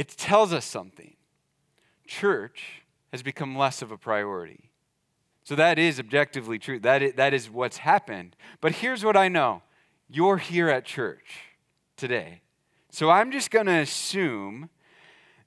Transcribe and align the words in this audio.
it 0.00 0.08
tells 0.16 0.54
us 0.54 0.64
something. 0.64 1.14
Church 2.06 2.84
has 3.12 3.22
become 3.22 3.54
less 3.54 3.82
of 3.82 3.92
a 3.92 3.98
priority. 3.98 4.70
So 5.44 5.54
that 5.56 5.78
is 5.78 6.00
objectively 6.00 6.58
true. 6.58 6.78
That 6.78 7.02
is, 7.02 7.12
that 7.16 7.34
is 7.34 7.50
what's 7.50 7.76
happened. 7.76 8.34
But 8.62 8.72
here's 8.76 9.04
what 9.04 9.14
I 9.14 9.28
know 9.28 9.60
you're 10.08 10.38
here 10.38 10.70
at 10.70 10.86
church 10.86 11.40
today. 11.98 12.40
So 12.88 13.10
I'm 13.10 13.30
just 13.30 13.50
going 13.50 13.66
to 13.66 13.74
assume 13.74 14.70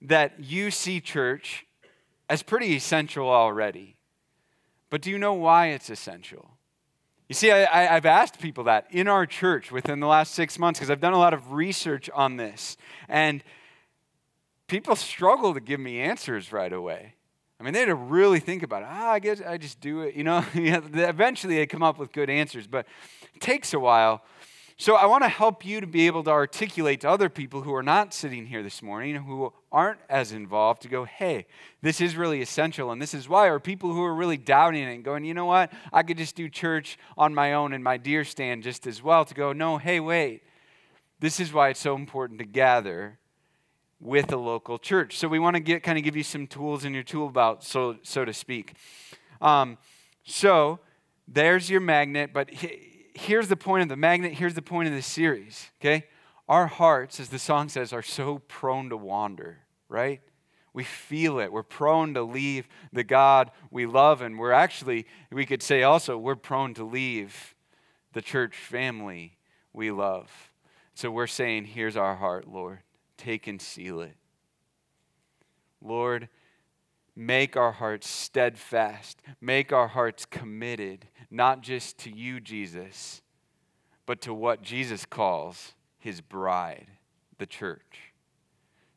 that 0.03 0.39
you 0.39 0.69
see 0.69 1.01
church 1.01 1.65
as 2.29 2.43
pretty 2.43 2.75
essential 2.75 3.27
already. 3.27 3.95
But 4.91 5.01
do 5.01 5.09
you 5.09 5.17
know 5.17 5.33
why 5.33 5.69
it's 5.69 5.89
essential? 5.89 6.51
You 7.27 7.33
see, 7.33 7.51
I, 7.51 7.95
have 7.95 8.05
asked 8.05 8.39
people 8.39 8.65
that 8.65 8.85
in 8.91 9.07
our 9.07 9.25
church 9.25 9.71
within 9.71 9.99
the 9.99 10.05
last 10.05 10.35
six 10.35 10.59
months 10.59 10.79
because 10.79 10.91
I've 10.91 11.01
done 11.01 11.13
a 11.13 11.17
lot 11.17 11.33
of 11.33 11.53
research 11.53 12.07
on 12.13 12.37
this. 12.37 12.77
And 13.09 13.43
people 14.73 14.95
struggle 14.95 15.53
to 15.53 15.59
give 15.59 15.79
me 15.79 15.99
answers 15.99 16.51
right 16.51 16.73
away. 16.73 17.13
I 17.59 17.63
mean, 17.63 17.73
they 17.73 17.81
had 17.81 17.89
to 17.89 17.95
really 17.95 18.39
think 18.39 18.63
about 18.63 18.81
it. 18.81 18.87
Ah, 18.89 19.11
I 19.11 19.19
guess 19.19 19.39
I 19.39 19.59
just 19.59 19.79
do 19.79 20.01
it. 20.01 20.15
You 20.15 20.23
know, 20.23 20.43
eventually 20.55 21.57
they 21.57 21.67
come 21.67 21.83
up 21.83 21.99
with 21.99 22.11
good 22.11 22.27
answers, 22.27 22.65
but 22.65 22.87
it 23.35 23.39
takes 23.39 23.75
a 23.75 23.79
while. 23.79 24.23
So 24.75 24.95
I 24.95 25.05
want 25.05 25.25
to 25.25 25.29
help 25.29 25.63
you 25.63 25.79
to 25.79 25.85
be 25.85 26.07
able 26.07 26.23
to 26.23 26.31
articulate 26.31 27.01
to 27.01 27.09
other 27.09 27.29
people 27.29 27.61
who 27.61 27.71
are 27.75 27.83
not 27.83 28.15
sitting 28.15 28.47
here 28.47 28.63
this 28.63 28.81
morning, 28.81 29.13
who 29.13 29.53
aren't 29.71 29.99
as 30.09 30.31
involved, 30.31 30.81
to 30.81 30.87
go, 30.87 31.03
hey, 31.03 31.45
this 31.83 32.01
is 32.01 32.15
really 32.15 32.41
essential, 32.41 32.89
and 32.89 32.99
this 32.99 33.13
is 33.13 33.29
why. 33.29 33.49
Or 33.49 33.59
people 33.59 33.93
who 33.93 34.01
are 34.01 34.15
really 34.15 34.37
doubting 34.37 34.81
it 34.81 34.91
and 34.91 35.03
going, 35.03 35.23
you 35.23 35.35
know 35.35 35.45
what, 35.45 35.71
I 35.93 36.01
could 36.01 36.17
just 36.17 36.35
do 36.35 36.49
church 36.49 36.97
on 37.15 37.35
my 37.35 37.53
own 37.53 37.73
in 37.73 37.83
my 37.83 37.97
deer 37.97 38.23
stand 38.23 38.63
just 38.63 38.87
as 38.87 39.03
well. 39.03 39.23
To 39.23 39.35
go, 39.35 39.53
no, 39.53 39.77
hey, 39.77 39.99
wait, 39.99 40.41
this 41.19 41.39
is 41.39 41.53
why 41.53 41.69
it's 41.69 41.79
so 41.79 41.93
important 41.93 42.39
to 42.39 42.45
gather 42.45 43.19
with 44.03 44.31
a 44.31 44.37
local 44.37 44.77
church. 44.77 45.17
So 45.17 45.27
we 45.27 45.39
want 45.39 45.55
to 45.55 45.59
get 45.61 45.83
kind 45.83 45.97
of 45.97 46.03
give 46.03 46.15
you 46.15 46.23
some 46.23 46.45
tools 46.45 46.85
in 46.85 46.93
your 46.93 47.03
tool 47.03 47.29
belt, 47.29 47.63
so 47.63 47.97
so 48.03 48.25
to 48.25 48.33
speak. 48.33 48.73
Um, 49.41 49.77
so 50.23 50.79
there's 51.27 51.69
your 51.69 51.81
magnet, 51.81 52.31
but. 52.33 52.49
He, 52.49 52.91
here's 53.15 53.47
the 53.47 53.55
point 53.55 53.83
of 53.83 53.89
the 53.89 53.95
magnet, 53.95 54.33
here's 54.33 54.55
the 54.55 54.61
point 54.61 54.87
of 54.87 54.93
the 54.93 55.01
series, 55.01 55.69
okay? 55.79 56.05
Our 56.49 56.67
hearts, 56.67 57.19
as 57.19 57.29
the 57.29 57.39
song 57.39 57.69
says, 57.69 57.93
are 57.93 58.01
so 58.01 58.39
prone 58.39 58.89
to 58.89 58.97
wander, 58.97 59.59
right? 59.87 60.21
We 60.73 60.83
feel 60.83 61.39
it. 61.39 61.51
We're 61.51 61.63
prone 61.63 62.15
to 62.15 62.23
leave 62.23 62.67
the 62.91 63.03
God 63.03 63.51
we 63.69 63.85
love, 63.85 64.21
and 64.21 64.39
we're 64.39 64.51
actually, 64.51 65.05
we 65.31 65.45
could 65.45 65.61
say 65.61 65.83
also, 65.83 66.17
we're 66.17 66.35
prone 66.35 66.73
to 66.73 66.83
leave 66.83 67.55
the 68.13 68.21
church 68.21 68.55
family 68.55 69.37
we 69.71 69.91
love. 69.91 70.51
So 70.95 71.11
we're 71.11 71.27
saying, 71.27 71.65
here's 71.65 71.95
our 71.95 72.15
heart, 72.15 72.47
Lord. 72.47 72.79
Take 73.23 73.47
and 73.47 73.61
seal 73.61 74.01
it. 74.01 74.15
Lord, 75.81 76.29
Make 77.15 77.55
our 77.55 77.71
hearts 77.71 78.09
steadfast. 78.09 79.21
Make 79.39 79.71
our 79.71 79.87
hearts 79.89 80.25
committed, 80.25 81.07
not 81.29 81.61
just 81.61 81.97
to 81.99 82.09
you, 82.15 82.39
Jesus, 82.39 83.21
but 84.05 84.19
to 84.21 84.33
what 84.33 84.63
Jesus 84.63 85.05
calls 85.05 85.73
his 85.99 86.21
bride, 86.21 86.87
the 87.37 87.45
church. 87.45 88.13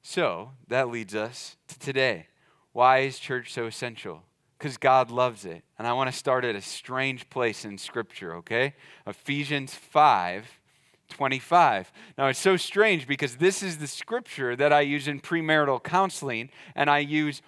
So 0.02 0.52
that 0.69 0.88
leads 0.88 1.14
us 1.14 1.56
to 1.69 1.78
today. 1.78 2.28
Why 2.72 3.00
is 3.00 3.19
church 3.19 3.52
so 3.52 3.66
essential? 3.66 4.22
Because 4.58 4.78
God 4.78 5.10
loves 5.10 5.44
it. 5.44 5.62
And 5.78 5.86
I 5.86 5.92
want 5.92 6.10
to 6.10 6.16
start 6.16 6.44
at 6.44 6.56
a 6.56 6.62
strange 6.62 7.28
place 7.28 7.66
in 7.66 7.77
Scripture, 7.77 8.34
okay? 8.36 8.74
Ephesians 9.06 9.74
5 9.74 10.47
25. 11.09 11.93
Now, 12.17 12.29
it's 12.29 12.39
so 12.39 12.57
strange 12.57 13.07
because 13.07 13.37
this 13.37 13.62
is 13.62 13.79
the 13.79 13.87
scripture 13.87 14.57
that 14.57 14.73
I 14.73 14.81
use 14.81 15.09
in 15.09 15.21
premarital 15.21 15.83
counseling, 15.83 16.51
and 16.75 16.91
I 16.91 16.99
use 16.99 17.43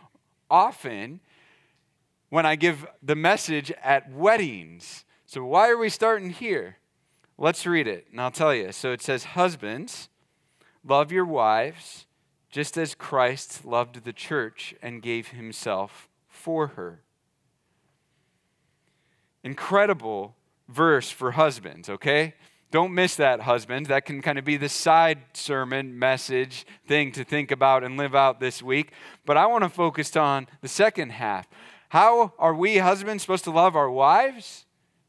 often 0.50 1.20
when 2.30 2.46
I 2.46 2.56
give 2.56 2.86
the 3.02 3.16
message 3.16 3.72
at 3.82 4.12
weddings. 4.12 5.04
So, 5.26 5.44
why 5.44 5.68
are 5.68 5.78
we 5.78 5.88
starting 5.88 6.30
here? 6.30 6.76
Let's 7.36 7.66
read 7.66 7.86
it, 7.86 8.06
and 8.10 8.20
I'll 8.20 8.30
tell 8.30 8.54
you. 8.54 8.72
So, 8.72 8.92
it 8.92 9.02
says, 9.02 9.24
Husbands, 9.24 10.08
love 10.84 11.12
your 11.12 11.24
wives 11.24 12.06
just 12.50 12.78
as 12.78 12.94
Christ 12.94 13.64
loved 13.64 14.04
the 14.04 14.12
church 14.12 14.74
and 14.82 15.02
gave 15.02 15.28
himself 15.28 16.08
for 16.28 16.68
her. 16.68 17.02
Incredible 19.44 20.34
verse 20.68 21.10
for 21.10 21.32
husbands, 21.32 21.88
okay? 21.88 22.34
Don't 22.70 22.92
miss 22.92 23.16
that, 23.16 23.40
husband. 23.40 23.86
That 23.86 24.04
can 24.04 24.20
kind 24.20 24.38
of 24.38 24.44
be 24.44 24.58
the 24.58 24.68
side 24.68 25.20
sermon 25.32 25.98
message 25.98 26.66
thing 26.86 27.12
to 27.12 27.24
think 27.24 27.50
about 27.50 27.82
and 27.82 27.96
live 27.96 28.14
out 28.14 28.40
this 28.40 28.62
week. 28.62 28.92
But 29.24 29.38
I 29.38 29.46
want 29.46 29.64
to 29.64 29.70
focus 29.70 30.14
on 30.16 30.46
the 30.60 30.68
second 30.68 31.10
half. 31.12 31.48
How 31.88 32.34
are 32.38 32.54
we 32.54 32.76
husbands 32.78 33.22
supposed 33.22 33.44
to 33.44 33.50
love 33.50 33.74
our 33.74 33.90
wives? 33.90 34.66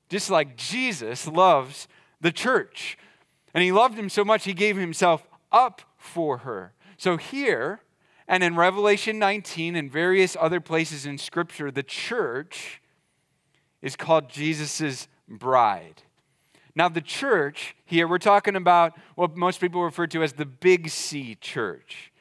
Just 0.07 0.29
like 0.29 0.55
Jesus 0.55 1.27
loves 1.27 1.89
the 2.21 2.31
church. 2.31 2.97
And 3.53 3.61
he 3.61 3.73
loved 3.73 3.97
him 3.97 4.09
so 4.09 4.23
much, 4.23 4.45
he 4.45 4.53
gave 4.53 4.77
himself 4.77 5.27
up 5.51 5.81
for 5.97 6.39
her. 6.39 6.73
So 6.97 7.17
here, 7.17 7.81
and 8.27 8.43
in 8.43 8.55
Revelation 8.55 9.19
19 9.19 9.75
and 9.75 9.91
various 9.91 10.37
other 10.39 10.61
places 10.61 11.05
in 11.05 11.17
Scripture, 11.17 11.71
the 11.71 11.83
church 11.83 12.81
is 13.81 13.95
called 13.95 14.29
Jesus' 14.29 15.07
bride. 15.27 16.03
Now, 16.75 16.89
the 16.89 17.01
church 17.01 17.75
here, 17.85 18.07
we're 18.07 18.19
talking 18.19 18.55
about 18.55 18.97
what 19.15 19.35
most 19.35 19.59
people 19.59 19.83
refer 19.83 20.07
to 20.07 20.23
as 20.23 20.33
the 20.33 20.45
Big 20.45 20.89
C 20.89 21.35
church. 21.35 22.11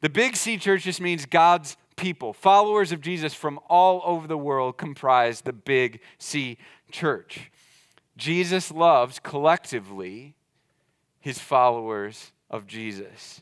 The 0.00 0.10
Big 0.10 0.36
C 0.36 0.58
church 0.58 0.84
just 0.84 1.00
means 1.00 1.26
God's 1.26 1.76
people. 1.96 2.32
Followers 2.32 2.92
of 2.92 3.00
Jesus 3.00 3.34
from 3.34 3.58
all 3.68 4.02
over 4.04 4.26
the 4.26 4.36
world 4.36 4.76
comprise 4.76 5.40
the 5.40 5.52
Big 5.52 6.00
C 6.18 6.58
church. 6.90 7.50
Jesus 8.16 8.70
loves 8.70 9.18
collectively 9.18 10.34
his 11.20 11.38
followers 11.38 12.32
of 12.50 12.66
Jesus. 12.66 13.40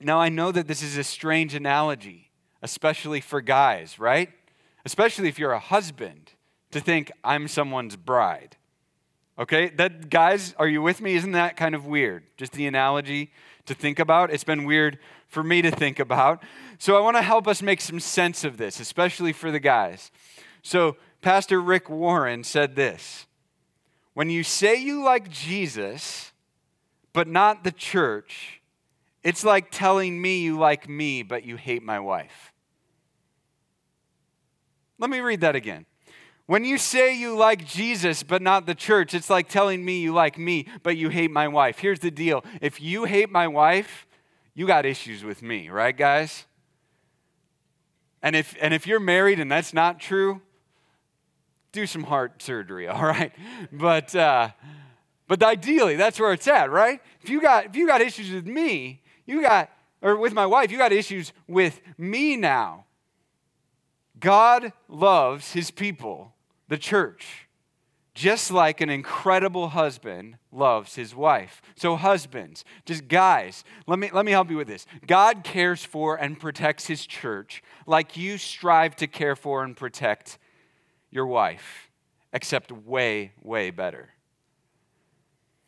Now, 0.00 0.20
I 0.20 0.28
know 0.28 0.52
that 0.52 0.68
this 0.68 0.82
is 0.82 0.96
a 0.96 1.04
strange 1.04 1.54
analogy, 1.54 2.30
especially 2.62 3.20
for 3.20 3.40
guys, 3.40 3.98
right? 3.98 4.30
Especially 4.84 5.28
if 5.28 5.38
you're 5.38 5.52
a 5.52 5.58
husband, 5.58 6.32
to 6.70 6.80
think 6.80 7.10
I'm 7.24 7.48
someone's 7.48 7.96
bride. 7.96 8.56
Okay, 9.38 9.68
that 9.76 10.10
guys, 10.10 10.52
are 10.58 10.66
you 10.66 10.82
with 10.82 11.00
me? 11.00 11.14
Isn't 11.14 11.32
that 11.32 11.56
kind 11.56 11.76
of 11.76 11.86
weird? 11.86 12.24
Just 12.36 12.52
the 12.52 12.66
analogy 12.66 13.30
to 13.66 13.74
think 13.74 14.00
about. 14.00 14.32
It's 14.32 14.42
been 14.42 14.64
weird 14.64 14.98
for 15.28 15.44
me 15.44 15.62
to 15.62 15.70
think 15.70 16.00
about. 16.00 16.42
So 16.78 16.96
I 16.96 17.00
want 17.00 17.16
to 17.16 17.22
help 17.22 17.46
us 17.46 17.62
make 17.62 17.80
some 17.80 18.00
sense 18.00 18.42
of 18.42 18.56
this, 18.56 18.80
especially 18.80 19.32
for 19.32 19.52
the 19.52 19.60
guys. 19.60 20.10
So 20.62 20.96
Pastor 21.22 21.60
Rick 21.60 21.88
Warren 21.88 22.42
said 22.42 22.74
this 22.74 23.26
When 24.14 24.28
you 24.28 24.42
say 24.42 24.74
you 24.74 25.04
like 25.04 25.30
Jesus, 25.30 26.32
but 27.12 27.28
not 27.28 27.62
the 27.62 27.72
church, 27.72 28.60
it's 29.22 29.44
like 29.44 29.70
telling 29.70 30.20
me 30.20 30.40
you 30.40 30.58
like 30.58 30.88
me, 30.88 31.22
but 31.22 31.44
you 31.44 31.56
hate 31.56 31.84
my 31.84 32.00
wife. 32.00 32.52
Let 34.98 35.10
me 35.10 35.20
read 35.20 35.42
that 35.42 35.54
again. 35.54 35.86
When 36.48 36.64
you 36.64 36.78
say 36.78 37.14
you 37.14 37.36
like 37.36 37.66
Jesus 37.66 38.22
but 38.22 38.40
not 38.40 38.64
the 38.64 38.74
church, 38.74 39.12
it's 39.12 39.28
like 39.28 39.50
telling 39.50 39.84
me 39.84 40.00
you 40.00 40.14
like 40.14 40.38
me 40.38 40.66
but 40.82 40.96
you 40.96 41.10
hate 41.10 41.30
my 41.30 41.46
wife. 41.46 41.78
Here's 41.78 41.98
the 41.98 42.10
deal 42.10 42.42
if 42.62 42.80
you 42.80 43.04
hate 43.04 43.30
my 43.30 43.46
wife, 43.46 44.06
you 44.54 44.66
got 44.66 44.86
issues 44.86 45.22
with 45.22 45.42
me, 45.42 45.68
right, 45.68 45.94
guys? 45.94 46.46
And 48.22 48.34
if, 48.34 48.56
and 48.62 48.72
if 48.72 48.86
you're 48.86 48.98
married 48.98 49.40
and 49.40 49.52
that's 49.52 49.74
not 49.74 50.00
true, 50.00 50.40
do 51.72 51.86
some 51.86 52.04
heart 52.04 52.40
surgery, 52.40 52.88
all 52.88 53.02
right? 53.02 53.32
But, 53.70 54.14
uh, 54.14 54.48
but 55.26 55.42
ideally, 55.42 55.96
that's 55.96 56.18
where 56.18 56.32
it's 56.32 56.48
at, 56.48 56.70
right? 56.70 57.02
If 57.20 57.28
you, 57.28 57.42
got, 57.42 57.66
if 57.66 57.76
you 57.76 57.86
got 57.86 58.00
issues 58.00 58.30
with 58.30 58.46
me, 58.46 59.02
you 59.26 59.42
got, 59.42 59.70
or 60.00 60.16
with 60.16 60.32
my 60.32 60.46
wife, 60.46 60.70
you 60.70 60.78
got 60.78 60.92
issues 60.92 61.34
with 61.46 61.82
me 61.98 62.36
now. 62.36 62.86
God 64.18 64.72
loves 64.88 65.52
his 65.52 65.70
people 65.70 66.32
the 66.68 66.78
church, 66.78 67.48
just 68.14 68.50
like 68.50 68.80
an 68.80 68.90
incredible 68.90 69.68
husband 69.68 70.38
loves 70.50 70.94
his 70.94 71.14
wife. 71.14 71.62
So, 71.76 71.96
husbands, 71.96 72.64
just 72.84 73.08
guys, 73.08 73.64
let 73.86 73.98
me, 73.98 74.10
let 74.12 74.24
me 74.24 74.32
help 74.32 74.50
you 74.50 74.56
with 74.56 74.68
this. 74.68 74.86
God 75.06 75.44
cares 75.44 75.84
for 75.84 76.16
and 76.16 76.38
protects 76.38 76.86
his 76.86 77.06
church 77.06 77.62
like 77.86 78.16
you 78.16 78.38
strive 78.38 78.96
to 78.96 79.06
care 79.06 79.36
for 79.36 79.62
and 79.62 79.76
protect 79.76 80.38
your 81.10 81.26
wife, 81.26 81.90
except 82.32 82.72
way, 82.72 83.32
way 83.42 83.70
better. 83.70 84.10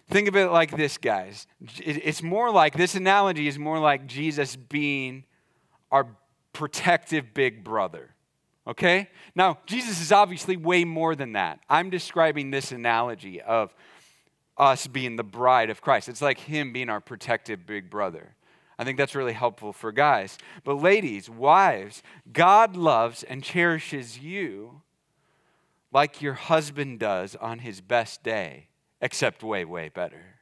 Think 0.08 0.26
of 0.26 0.34
it 0.34 0.50
like 0.50 0.76
this, 0.76 0.98
guys. 0.98 1.46
It's 1.78 2.22
more 2.22 2.50
like 2.50 2.76
this 2.76 2.96
analogy 2.96 3.46
is 3.46 3.60
more 3.60 3.78
like 3.78 4.08
Jesus 4.08 4.56
being 4.56 5.24
our 5.92 6.08
protective 6.52 7.32
big 7.32 7.62
brother. 7.62 8.10
Okay? 8.66 9.08
Now, 9.34 9.58
Jesus 9.66 10.00
is 10.00 10.12
obviously 10.12 10.56
way 10.56 10.84
more 10.84 11.14
than 11.14 11.32
that. 11.32 11.60
I'm 11.68 11.90
describing 11.90 12.50
this 12.50 12.72
analogy 12.72 13.40
of 13.40 13.74
us 14.56 14.86
being 14.86 15.16
the 15.16 15.24
bride 15.24 15.70
of 15.70 15.80
Christ. 15.80 16.08
It's 16.08 16.22
like 16.22 16.38
Him 16.38 16.72
being 16.72 16.88
our 16.88 17.00
protective 17.00 17.66
big 17.66 17.90
brother. 17.90 18.34
I 18.78 18.84
think 18.84 18.96
that's 18.96 19.14
really 19.14 19.32
helpful 19.32 19.72
for 19.72 19.92
guys. 19.92 20.38
But 20.64 20.74
ladies, 20.74 21.28
wives, 21.28 22.02
God 22.32 22.76
loves 22.76 23.22
and 23.22 23.42
cherishes 23.42 24.18
you 24.18 24.82
like 25.92 26.22
your 26.22 26.34
husband 26.34 26.98
does 26.98 27.36
on 27.36 27.60
his 27.60 27.80
best 27.80 28.22
day, 28.22 28.68
except 29.00 29.42
way, 29.42 29.64
way 29.64 29.88
better. 29.88 30.36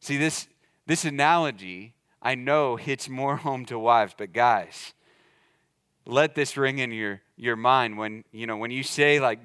See, 0.00 0.16
this, 0.16 0.48
this 0.86 1.04
analogy 1.04 1.94
I 2.22 2.34
know 2.34 2.76
hits 2.76 3.08
more 3.08 3.36
home 3.38 3.64
to 3.66 3.78
wives, 3.78 4.14
but 4.16 4.32
guys, 4.32 4.94
let 6.06 6.34
this 6.34 6.56
ring 6.56 6.78
in 6.78 6.92
your, 6.92 7.20
your 7.36 7.56
mind 7.56 7.98
when 7.98 8.24
you 8.32 8.46
know 8.46 8.56
when 8.56 8.70
you 8.70 8.82
say 8.82 9.20
like 9.20 9.38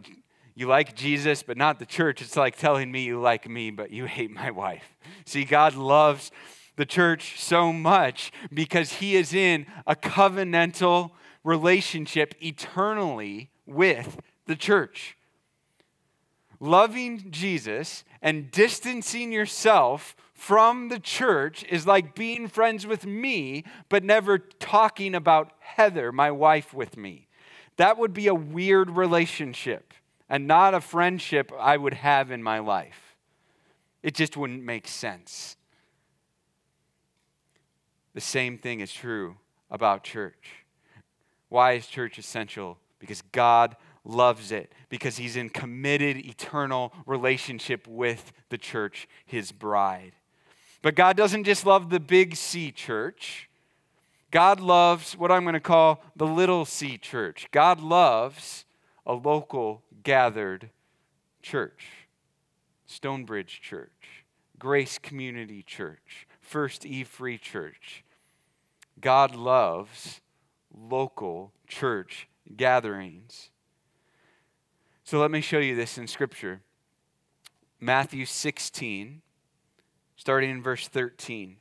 you 0.56 0.67
like 0.67 0.95
Jesus 0.95 1.41
but 1.44 1.57
not 1.57 1.79
the 1.79 1.85
church, 1.85 2.21
it's 2.21 2.35
like 2.35 2.57
telling 2.57 2.91
me 2.91 3.03
you 3.03 3.19
like 3.19 3.50
me 3.50 3.71
but 3.71 3.91
you 3.91 4.06
hate 4.06 4.31
my 4.31 4.51
wife. 4.51 4.95
See, 5.25 5.45
God 5.45 5.75
loves 5.75 6.31
the 6.75 6.85
church 6.85 7.39
so 7.39 7.73
much 7.73 8.31
because 8.53 8.94
he 8.94 9.15
is 9.15 9.33
in 9.33 9.65
a 9.85 9.95
covenantal 9.95 11.11
relationship 11.44 12.35
eternally 12.41 13.50
with 13.65 14.19
the 14.45 14.55
church. 14.55 15.15
Loving 16.59 17.31
Jesus 17.31 18.03
and 18.21 18.51
distancing 18.51 19.31
yourself 19.31 20.15
from 20.39 20.88
the 20.88 21.00
church 21.00 21.65
is 21.69 21.86
like 21.86 22.15
being 22.15 22.47
friends 22.47 22.88
with 22.88 23.06
me, 23.06 23.65
but 23.89 24.06
never 24.06 24.38
talking 24.38 25.13
about 25.13 25.51
Heather, 25.59 26.13
my 26.13 26.31
wife, 26.31 26.74
with 26.74 26.95
me. 26.95 27.27
That 27.75 27.97
would 27.97 28.13
be 28.13 28.27
a 28.27 28.33
weird 28.33 28.89
relationship 28.91 29.94
and 30.30 30.47
not 30.47 30.74
a 30.74 30.80
friendship 30.80 31.51
I 31.59 31.75
would 31.75 31.94
have 31.94 32.31
in 32.31 32.41
my 32.41 32.59
life. 32.59 33.18
It 34.01 34.15
just 34.15 34.38
wouldn't 34.38 34.63
make 34.63 34.88
sense. 34.88 35.57
The 38.13 38.21
same 38.21 38.57
thing 38.57 38.80
is 38.80 38.94
true 38.94 39.36
about 39.69 40.06
church. 40.06 40.65
Why 41.50 41.74
is 41.74 41.86
church 41.86 42.18
essential? 42.18 42.77
Because 42.97 43.21
God 43.33 43.75
loves 44.06 44.53
it, 44.53 44.71
because 44.88 45.18
He's 45.18 45.36
in 45.36 45.50
committed, 45.50 46.15
eternal 46.15 46.94
relationship 47.06 47.86
with 47.88 48.31
the 48.47 48.57
church, 48.57 49.09
His 49.25 49.51
bride. 49.51 50.13
But 50.81 50.95
God 50.95 51.17
doesn't 51.17 51.43
just 51.43 51.65
love 51.65 51.89
the 51.89 51.99
big 51.99 52.35
C 52.35 52.71
church. 52.71 53.49
God 54.31 54.59
loves 54.59 55.17
what 55.17 55.31
I'm 55.31 55.43
going 55.43 55.53
to 55.53 55.59
call 55.59 56.03
the 56.15 56.27
little 56.27 56.63
c 56.63 56.97
church. 56.97 57.47
God 57.51 57.81
loves 57.81 58.65
a 59.05 59.13
local 59.13 59.81
gathered 60.03 60.69
church. 61.41 62.07
Stonebridge 62.89 63.61
Church, 63.61 64.25
Grace 64.57 64.97
Community 64.97 65.61
Church, 65.61 66.27
First 66.41 66.87
E 66.87 67.03
Free 67.03 67.37
Church. 67.37 68.03
God 68.99 69.35
loves 69.35 70.21
local 70.75 71.53
church 71.67 72.27
gatherings. 72.57 73.51
So 75.03 75.19
let 75.19 75.29
me 75.29 75.39
show 75.39 75.59
you 75.59 75.75
this 75.75 75.99
in 75.99 76.07
Scripture. 76.07 76.61
Matthew 77.79 78.25
16, 78.25 79.21
starting 80.29 80.51
in 80.51 80.61
verse 80.61 80.87
13. 80.87 81.55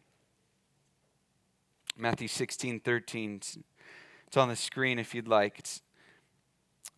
Matthew 1.97 2.29
16, 2.29 2.81
13. 2.81 3.41
It's 4.27 4.37
on 4.37 4.51
the 4.51 4.57
screen 4.57 4.99
if 4.99 5.15
you'd 5.15 5.27
like. 5.27 5.59
It's, 5.59 5.81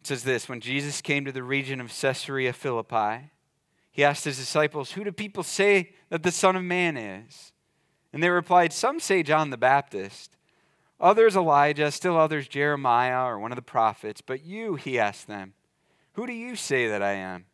it 0.00 0.08
says 0.08 0.24
this 0.24 0.48
When 0.48 0.58
Jesus 0.58 1.00
came 1.00 1.24
to 1.24 1.30
the 1.30 1.44
region 1.44 1.80
of 1.80 1.96
Caesarea 1.96 2.52
Philippi, 2.52 3.30
he 3.92 4.02
asked 4.02 4.24
his 4.24 4.36
disciples, 4.36 4.90
Who 4.90 5.04
do 5.04 5.12
people 5.12 5.44
say 5.44 5.92
that 6.08 6.24
the 6.24 6.32
Son 6.32 6.56
of 6.56 6.64
Man 6.64 6.96
is? 6.96 7.52
And 8.12 8.20
they 8.20 8.30
replied, 8.30 8.72
Some 8.72 8.98
say 8.98 9.22
John 9.22 9.50
the 9.50 9.56
Baptist, 9.56 10.36
others 10.98 11.36
Elijah, 11.36 11.92
still 11.92 12.16
others 12.16 12.48
Jeremiah 12.48 13.26
or 13.26 13.38
one 13.38 13.52
of 13.52 13.56
the 13.56 13.62
prophets. 13.62 14.20
But 14.20 14.44
you, 14.44 14.74
he 14.74 14.98
asked 14.98 15.28
them, 15.28 15.54
Who 16.14 16.26
do 16.26 16.32
you 16.32 16.56
say 16.56 16.88
that 16.88 17.00
I 17.00 17.12
am? 17.12 17.44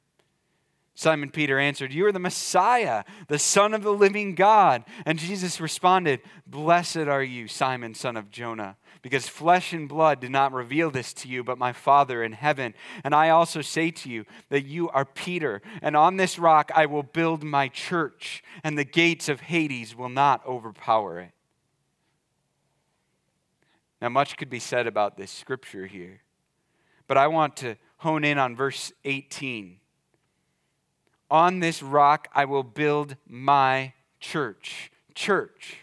Simon 0.98 1.30
Peter 1.30 1.58
answered, 1.58 1.92
You 1.92 2.06
are 2.06 2.12
the 2.12 2.18
Messiah, 2.18 3.04
the 3.28 3.38
Son 3.38 3.74
of 3.74 3.82
the 3.82 3.92
living 3.92 4.34
God. 4.34 4.82
And 5.04 5.18
Jesus 5.18 5.60
responded, 5.60 6.22
Blessed 6.46 6.96
are 6.96 7.22
you, 7.22 7.48
Simon, 7.48 7.94
son 7.94 8.16
of 8.16 8.30
Jonah, 8.30 8.78
because 9.02 9.28
flesh 9.28 9.74
and 9.74 9.90
blood 9.90 10.20
did 10.20 10.30
not 10.30 10.54
reveal 10.54 10.90
this 10.90 11.12
to 11.12 11.28
you, 11.28 11.44
but 11.44 11.58
my 11.58 11.74
Father 11.74 12.24
in 12.24 12.32
heaven. 12.32 12.72
And 13.04 13.14
I 13.14 13.28
also 13.28 13.60
say 13.60 13.90
to 13.90 14.08
you 14.08 14.24
that 14.48 14.64
you 14.64 14.88
are 14.88 15.04
Peter, 15.04 15.60
and 15.82 15.94
on 15.98 16.16
this 16.16 16.38
rock 16.38 16.72
I 16.74 16.86
will 16.86 17.02
build 17.02 17.44
my 17.44 17.68
church, 17.68 18.42
and 18.64 18.78
the 18.78 18.84
gates 18.84 19.28
of 19.28 19.42
Hades 19.42 19.94
will 19.94 20.08
not 20.08 20.46
overpower 20.46 21.20
it. 21.20 21.32
Now, 24.00 24.08
much 24.08 24.38
could 24.38 24.50
be 24.50 24.60
said 24.60 24.86
about 24.86 25.18
this 25.18 25.30
scripture 25.30 25.86
here, 25.86 26.22
but 27.06 27.18
I 27.18 27.26
want 27.26 27.58
to 27.58 27.76
hone 27.98 28.24
in 28.24 28.38
on 28.38 28.56
verse 28.56 28.92
18 29.04 29.80
on 31.30 31.60
this 31.60 31.82
rock 31.82 32.28
I 32.32 32.44
will 32.44 32.62
build 32.62 33.16
my 33.26 33.92
church. 34.20 34.90
Church. 35.14 35.78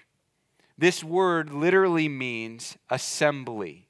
This 0.78 1.04
word 1.04 1.54
literally 1.54 2.10
means 2.10 2.78
assembly, 2.90 3.88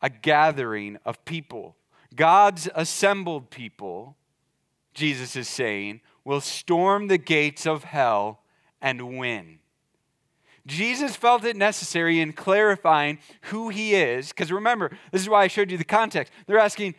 a 0.00 0.08
gathering 0.08 0.98
of 1.04 1.24
people. 1.24 1.76
God's 2.14 2.68
assembled 2.74 3.50
people, 3.50 4.16
Jesus 4.94 5.36
is 5.36 5.48
saying, 5.48 6.00
will 6.24 6.40
storm 6.40 7.08
the 7.08 7.18
gates 7.18 7.66
of 7.66 7.84
hell 7.84 8.42
and 8.80 9.18
win. 9.18 9.58
Jesus 10.66 11.16
felt 11.16 11.44
it 11.44 11.56
necessary 11.56 12.20
in 12.20 12.32
clarifying 12.32 13.18
who 13.42 13.68
he 13.68 13.94
is, 13.94 14.28
because 14.28 14.52
remember, 14.52 14.90
this 15.10 15.22
is 15.22 15.28
why 15.28 15.42
I 15.42 15.48
showed 15.48 15.70
you 15.70 15.78
the 15.78 15.84
context. 15.84 16.32
They're 16.46 16.58
asking, 16.58 16.94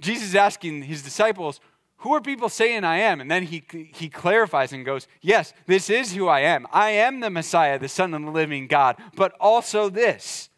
Jesus 0.00 0.28
is 0.28 0.34
asking 0.34 0.82
his 0.82 1.02
disciples, 1.02 1.60
who 1.98 2.14
are 2.14 2.20
people 2.20 2.48
saying 2.48 2.84
I 2.84 2.98
am? 2.98 3.20
And 3.20 3.30
then 3.30 3.44
he, 3.44 3.64
he 3.94 4.08
clarifies 4.08 4.72
and 4.72 4.84
goes, 4.84 5.08
Yes, 5.22 5.54
this 5.66 5.88
is 5.88 6.12
who 6.14 6.28
I 6.28 6.40
am. 6.40 6.66
I 6.70 6.90
am 6.90 7.20
the 7.20 7.30
Messiah, 7.30 7.78
the 7.78 7.88
Son 7.88 8.12
of 8.12 8.22
the 8.22 8.30
living 8.30 8.66
God, 8.66 8.96
but 9.14 9.32
also 9.40 9.88
this. 9.88 10.50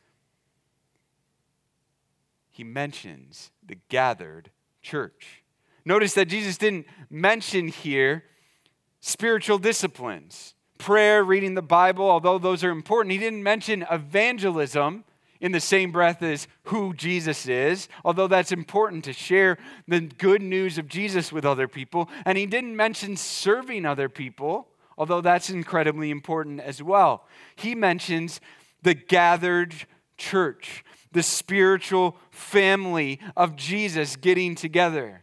He 2.50 2.64
mentions 2.64 3.52
the 3.64 3.79
gathered 3.88 4.50
church. 4.82 5.44
Notice 5.85 6.14
that 6.14 6.26
Jesus 6.26 6.58
didn't 6.58 6.87
mention 7.08 7.69
here 7.69 8.25
spiritual 9.00 9.58
disciplines, 9.58 10.55
prayer, 10.76 11.23
reading 11.23 11.55
the 11.55 11.62
Bible, 11.62 12.11
although 12.11 12.38
those 12.38 12.64
are 12.64 12.70
important. 12.70 13.12
He 13.12 13.19
didn't 13.19 13.44
mention 13.44 13.86
evangelism 13.91 15.05
in 15.41 15.53
the 15.53 15.61
same 15.61 15.93
breath 15.93 16.23
as 16.23 16.49
who 16.65 16.93
Jesus 16.95 17.47
is, 17.47 17.89
although 18.05 18.27
that's 18.27 18.53
important 18.53 19.05
to 19.05 19.13
share 19.13 19.59
the 19.87 20.01
good 20.01 20.43
news 20.43 20.79
of 20.79 20.89
Jesus 20.89 21.33
with 21.33 21.45
other 21.45 21.69
people. 21.69 22.09
And 22.25 22.37
he 22.37 22.47
didn't 22.47 22.77
mention 22.77 23.17
serving 23.17 23.87
other 23.87 24.09
people, 24.09 24.69
although 24.97 25.21
that's 25.21 25.51
incredibly 25.51 26.11
important 26.11 26.61
as 26.61 26.83
well. 26.83 27.25
He 27.57 27.75
mentions 27.75 28.41
the 28.83 28.95
gathered 28.95 29.75
church, 30.17 30.85
the 31.13 31.23
spiritual 31.23 32.17
family 32.31 33.21
of 33.37 33.57
Jesus 33.57 34.17
getting 34.17 34.55
together. 34.55 35.23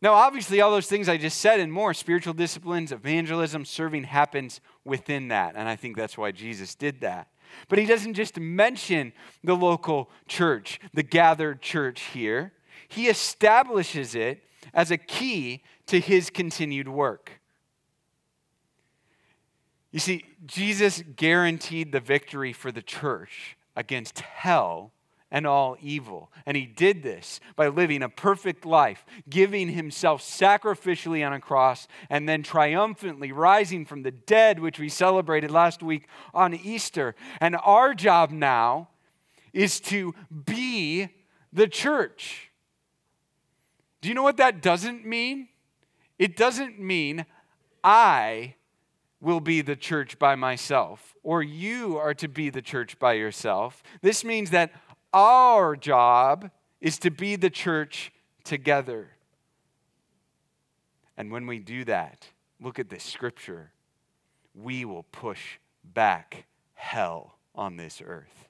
Now, 0.00 0.12
obviously, 0.12 0.60
all 0.60 0.70
those 0.70 0.86
things 0.86 1.08
I 1.08 1.16
just 1.16 1.40
said 1.40 1.60
and 1.60 1.72
more 1.72 1.94
spiritual 1.94 2.34
disciplines, 2.34 2.92
evangelism, 2.92 3.64
serving 3.64 4.04
happens 4.04 4.60
within 4.84 5.28
that. 5.28 5.54
And 5.56 5.66
I 5.66 5.76
think 5.76 5.96
that's 5.96 6.18
why 6.18 6.30
Jesus 6.30 6.74
did 6.74 7.00
that. 7.00 7.28
But 7.68 7.78
he 7.78 7.86
doesn't 7.86 8.14
just 8.14 8.38
mention 8.38 9.12
the 9.42 9.56
local 9.56 10.10
church, 10.26 10.80
the 10.92 11.02
gathered 11.02 11.62
church 11.62 12.00
here, 12.12 12.52
he 12.88 13.08
establishes 13.08 14.14
it 14.14 14.44
as 14.72 14.90
a 14.90 14.96
key 14.96 15.62
to 15.86 16.00
his 16.00 16.30
continued 16.30 16.88
work. 16.88 17.40
You 19.90 20.00
see, 20.00 20.24
Jesus 20.44 21.02
guaranteed 21.14 21.92
the 21.92 22.00
victory 22.00 22.52
for 22.52 22.72
the 22.72 22.82
church 22.82 23.56
against 23.76 24.20
hell 24.20 24.92
and 25.30 25.46
all 25.46 25.76
evil. 25.80 26.30
And 26.46 26.56
he 26.56 26.66
did 26.66 27.02
this 27.02 27.40
by 27.56 27.68
living 27.68 28.02
a 28.02 28.08
perfect 28.08 28.64
life, 28.64 29.04
giving 29.28 29.68
himself 29.68 30.22
sacrificially 30.22 31.26
on 31.26 31.32
a 31.32 31.40
cross, 31.40 31.88
and 32.08 32.28
then 32.28 32.42
triumphantly 32.42 33.32
rising 33.32 33.84
from 33.84 34.02
the 34.02 34.10
dead, 34.10 34.60
which 34.60 34.78
we 34.78 34.88
celebrated 34.88 35.50
last 35.50 35.82
week 35.82 36.06
on 36.32 36.54
Easter. 36.54 37.14
And 37.40 37.56
our 37.64 37.94
job 37.94 38.30
now 38.30 38.88
is 39.52 39.80
to 39.80 40.14
be 40.44 41.08
the 41.52 41.68
church. 41.68 42.50
Do 44.00 44.08
you 44.08 44.14
know 44.14 44.22
what 44.22 44.36
that 44.36 44.60
doesn't 44.60 45.06
mean? 45.06 45.48
It 46.18 46.36
doesn't 46.36 46.78
mean 46.78 47.26
I 47.82 48.54
will 49.20 49.40
be 49.40 49.62
the 49.62 49.76
church 49.76 50.18
by 50.18 50.34
myself, 50.34 51.14
or 51.22 51.42
you 51.42 51.96
are 51.96 52.12
to 52.14 52.28
be 52.28 52.50
the 52.50 52.60
church 52.60 52.98
by 52.98 53.14
yourself. 53.14 53.82
This 54.02 54.22
means 54.22 54.50
that 54.50 54.72
our 55.14 55.76
job 55.76 56.50
is 56.80 56.98
to 56.98 57.10
be 57.10 57.36
the 57.36 57.48
church 57.48 58.12
together. 58.42 59.08
And 61.16 61.30
when 61.30 61.46
we 61.46 61.60
do 61.60 61.84
that, 61.84 62.26
look 62.60 62.78
at 62.78 62.90
this 62.90 63.04
scripture. 63.04 63.70
we 64.54 64.84
will 64.84 65.02
push 65.04 65.58
back 65.82 66.46
hell 66.74 67.38
on 67.54 67.76
this 67.76 68.00
earth. 68.04 68.43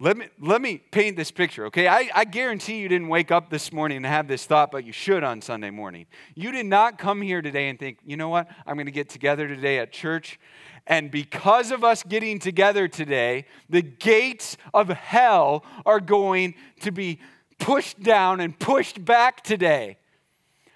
Let 0.00 0.16
me, 0.16 0.26
let 0.40 0.62
me 0.62 0.78
paint 0.78 1.16
this 1.16 1.32
picture, 1.32 1.66
okay? 1.66 1.88
I, 1.88 2.08
I 2.14 2.24
guarantee 2.24 2.78
you 2.78 2.88
didn't 2.88 3.08
wake 3.08 3.32
up 3.32 3.50
this 3.50 3.72
morning 3.72 3.96
and 3.96 4.06
have 4.06 4.28
this 4.28 4.46
thought, 4.46 4.70
but 4.70 4.84
you 4.84 4.92
should 4.92 5.24
on 5.24 5.42
Sunday 5.42 5.70
morning. 5.70 6.06
You 6.36 6.52
did 6.52 6.66
not 6.66 6.98
come 6.98 7.20
here 7.20 7.42
today 7.42 7.68
and 7.68 7.76
think, 7.76 7.98
you 8.04 8.16
know 8.16 8.28
what? 8.28 8.48
I'm 8.64 8.76
going 8.76 8.86
to 8.86 8.92
get 8.92 9.08
together 9.08 9.48
today 9.48 9.80
at 9.80 9.90
church. 9.90 10.38
And 10.86 11.10
because 11.10 11.72
of 11.72 11.82
us 11.82 12.04
getting 12.04 12.38
together 12.38 12.86
today, 12.86 13.46
the 13.68 13.82
gates 13.82 14.56
of 14.72 14.88
hell 14.88 15.64
are 15.84 16.00
going 16.00 16.54
to 16.80 16.92
be 16.92 17.18
pushed 17.58 18.00
down 18.00 18.38
and 18.38 18.56
pushed 18.56 19.04
back 19.04 19.42
today. 19.42 19.98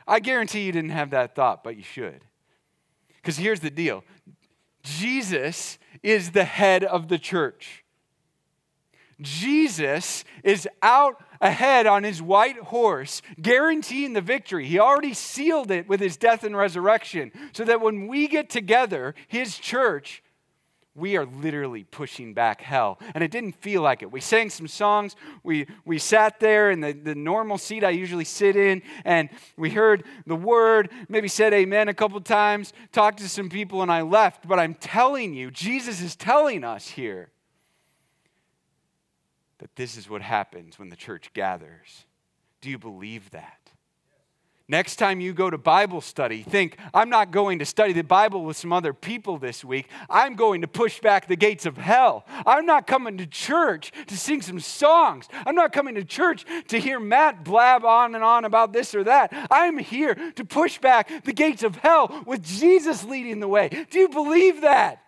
I 0.05 0.19
guarantee 0.19 0.67
you 0.67 0.73
didn't 0.73 0.91
have 0.91 1.11
that 1.11 1.37
thought, 1.37 1.63
but 1.63 1.77
you 1.77 1.85
should. 1.85 2.25
Because 3.17 3.37
here's 3.37 3.61
the 3.61 3.71
deal 3.71 4.03
Jesus 4.83 5.79
is 6.03 6.33
the 6.33 6.43
head 6.43 6.83
of 6.83 7.07
the 7.07 7.21
church. 7.21 7.82
Jesus 9.23 10.25
is 10.45 10.69
out 10.83 11.23
ahead 11.41 11.87
on 11.87 12.05
his 12.05 12.23
white 12.23 12.59
horse, 12.59 13.21
guaranteeing 13.41 14.13
the 14.13 14.21
victory. 14.21 14.67
He 14.67 14.79
already 14.79 15.15
sealed 15.15 15.71
it 15.71 15.89
with 15.89 16.01
his 16.01 16.17
death 16.17 16.45
and 16.45 16.57
resurrection, 16.57 17.33
so 17.53 17.65
that 17.65 17.81
when 17.81 18.07
we 18.07 18.29
get 18.29 18.49
together, 18.49 19.15
his 19.27 19.59
church, 19.59 20.23
we 20.95 21.17
are 21.17 21.25
literally 21.25 21.85
pushing 21.85 22.35
back 22.35 22.61
hell. 22.61 22.99
And 23.15 23.25
it 23.25 23.31
didn't 23.31 23.57
feel 23.57 23.83
like 23.83 24.03
it. 24.03 24.13
We 24.13 24.21
sang 24.21 24.51
some 24.51 24.69
songs. 24.69 25.17
We, 25.43 25.67
we 25.85 25.99
sat 25.99 26.39
there 26.39 26.71
in 26.71 26.81
the, 26.81 26.93
the 26.93 27.15
normal 27.15 27.59
seat 27.59 27.83
I 27.83 27.91
usually 27.91 28.25
sit 28.25 28.57
in, 28.57 28.83
and 29.05 29.29
we 29.57 29.71
heard 29.71 30.05
the 30.27 30.37
word, 30.37 30.91
maybe 31.09 31.29
said 31.29 31.55
amen 31.55 31.89
a 31.89 31.95
couple 31.95 32.21
times, 32.21 32.73
talked 32.93 33.19
to 33.19 33.29
some 33.29 33.49
people, 33.49 33.83
and 33.83 33.91
I 33.91 34.03
left. 34.03 34.47
But 34.47 34.61
I'm 34.61 34.75
telling 34.75 35.35
you, 35.35 35.51
Jesus 35.51 36.01
is 36.01 36.15
telling 36.15 36.63
us 36.63 36.87
here 36.89 37.32
that 39.63 39.77
this 39.77 39.97
is 39.97 40.11
what 40.11 40.23
happens 40.23 40.77
when 40.77 40.89
the 40.89 40.97
church 40.97 41.33
gathers. 41.35 42.05
Do 42.61 42.69
you 42.69 42.79
believe 42.79 43.31
that? 43.31 43.71
Next 44.67 44.97
time 44.97 45.21
you 45.21 45.33
go 45.33 45.51
to 45.51 45.59
Bible 45.59 46.01
study, 46.01 46.43
think, 46.43 46.79
I'm 46.93 47.09
not 47.09 47.31
going 47.31 47.61
to 47.61 47.65
study 47.65 47.93
the 47.93 48.03
Bible 48.03 48.45
with 48.45 48.57
some 48.57 48.73
other 48.73 48.93
people 48.93 49.39
this 49.39 49.65
week. 49.65 49.89
I'm 50.11 50.35
going 50.35 50.63
to 50.63 50.67
push 50.67 50.99
back 50.99 51.29
the 51.29 51.37
gates 51.37 51.65
of 51.65 51.77
hell. 51.77 52.25
I'm 52.45 52.67
not 52.67 52.89
coming 52.89 53.19
to 53.19 53.27
church 53.27 53.93
to 54.09 54.19
sing 54.19 54.43
some 54.43 54.59
songs. 54.59 55.29
I'm 55.47 55.55
not 55.55 55.73
coming 55.73 55.95
to 55.95 56.03
church 56.03 56.45
to 56.67 56.81
hear 56.81 56.99
Matt 56.99 57.45
blab 57.45 57.85
on 57.85 58.17
and 58.17 58.25
on 58.25 58.45
about 58.45 58.73
this 58.73 58.97
or 58.97 59.05
that. 59.05 59.33
I'm 59.49 59.79
here 59.79 60.17
to 60.35 60.45
push 60.45 60.79
back 60.79 61.23
the 61.23 61.33
gates 61.33 61.63
of 61.63 61.77
hell 61.77 62.25
with 62.27 62.43
Jesus 62.43 63.05
leading 63.05 63.39
the 63.39 63.49
way. 63.49 63.87
Do 63.91 64.01
you 64.01 64.09
believe 64.09 64.63
that? 64.63 65.05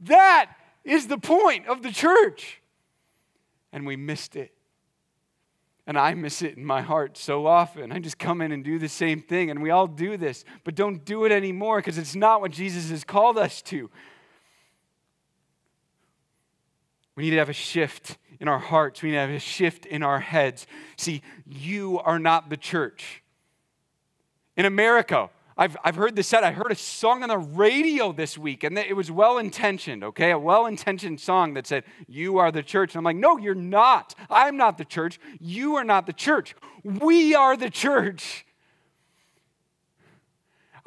That 0.00 0.50
is 0.82 1.06
the 1.06 1.18
point 1.18 1.68
of 1.68 1.84
the 1.84 1.92
church 1.92 2.58
and 3.72 3.86
we 3.86 3.96
missed 3.96 4.36
it. 4.36 4.52
And 5.86 5.98
I 5.98 6.12
miss 6.14 6.42
it 6.42 6.56
in 6.56 6.64
my 6.64 6.82
heart 6.82 7.16
so 7.16 7.46
often. 7.46 7.92
I 7.92 7.98
just 7.98 8.18
come 8.18 8.42
in 8.42 8.52
and 8.52 8.62
do 8.62 8.78
the 8.78 8.88
same 8.88 9.22
thing, 9.22 9.50
and 9.50 9.62
we 9.62 9.70
all 9.70 9.86
do 9.86 10.16
this, 10.16 10.44
but 10.64 10.74
don't 10.74 11.04
do 11.04 11.24
it 11.24 11.32
anymore 11.32 11.78
because 11.78 11.96
it's 11.96 12.14
not 12.14 12.40
what 12.40 12.50
Jesus 12.50 12.90
has 12.90 13.04
called 13.04 13.38
us 13.38 13.62
to. 13.62 13.90
We 17.16 17.24
need 17.24 17.30
to 17.30 17.38
have 17.38 17.48
a 17.48 17.54
shift 17.54 18.18
in 18.38 18.46
our 18.46 18.58
hearts, 18.58 19.02
we 19.02 19.08
need 19.08 19.16
to 19.16 19.20
have 19.22 19.30
a 19.30 19.40
shift 19.40 19.86
in 19.86 20.02
our 20.04 20.20
heads. 20.20 20.66
See, 20.96 21.22
you 21.44 21.98
are 21.98 22.20
not 22.20 22.50
the 22.50 22.56
church. 22.56 23.22
In 24.56 24.64
America, 24.64 25.30
I've, 25.60 25.76
I've 25.84 25.96
heard 25.96 26.14
this 26.14 26.28
said. 26.28 26.44
I 26.44 26.52
heard 26.52 26.70
a 26.70 26.76
song 26.76 27.24
on 27.24 27.30
the 27.30 27.38
radio 27.38 28.12
this 28.12 28.38
week, 28.38 28.62
and 28.62 28.78
it 28.78 28.94
was 28.94 29.10
well 29.10 29.38
intentioned, 29.38 30.04
okay? 30.04 30.30
A 30.30 30.38
well 30.38 30.66
intentioned 30.66 31.20
song 31.20 31.54
that 31.54 31.66
said, 31.66 31.82
You 32.06 32.38
are 32.38 32.52
the 32.52 32.62
church. 32.62 32.94
And 32.94 32.98
I'm 32.98 33.04
like, 33.04 33.16
No, 33.16 33.38
you're 33.38 33.56
not. 33.56 34.14
I'm 34.30 34.56
not 34.56 34.78
the 34.78 34.84
church. 34.84 35.18
You 35.40 35.74
are 35.74 35.82
not 35.82 36.06
the 36.06 36.12
church. 36.12 36.54
We 36.84 37.34
are 37.34 37.56
the 37.56 37.70
church. 37.70 38.46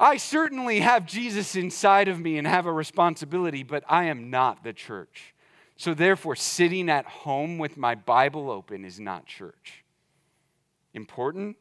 I 0.00 0.16
certainly 0.16 0.80
have 0.80 1.06
Jesus 1.06 1.54
inside 1.54 2.08
of 2.08 2.18
me 2.18 2.38
and 2.38 2.46
have 2.46 2.64
a 2.64 2.72
responsibility, 2.72 3.62
but 3.62 3.84
I 3.88 4.04
am 4.04 4.30
not 4.30 4.64
the 4.64 4.72
church. 4.72 5.34
So, 5.76 5.92
therefore, 5.92 6.34
sitting 6.34 6.88
at 6.88 7.04
home 7.04 7.58
with 7.58 7.76
my 7.76 7.94
Bible 7.94 8.50
open 8.50 8.86
is 8.86 8.98
not 8.98 9.26
church. 9.26 9.84
Important? 10.94 11.56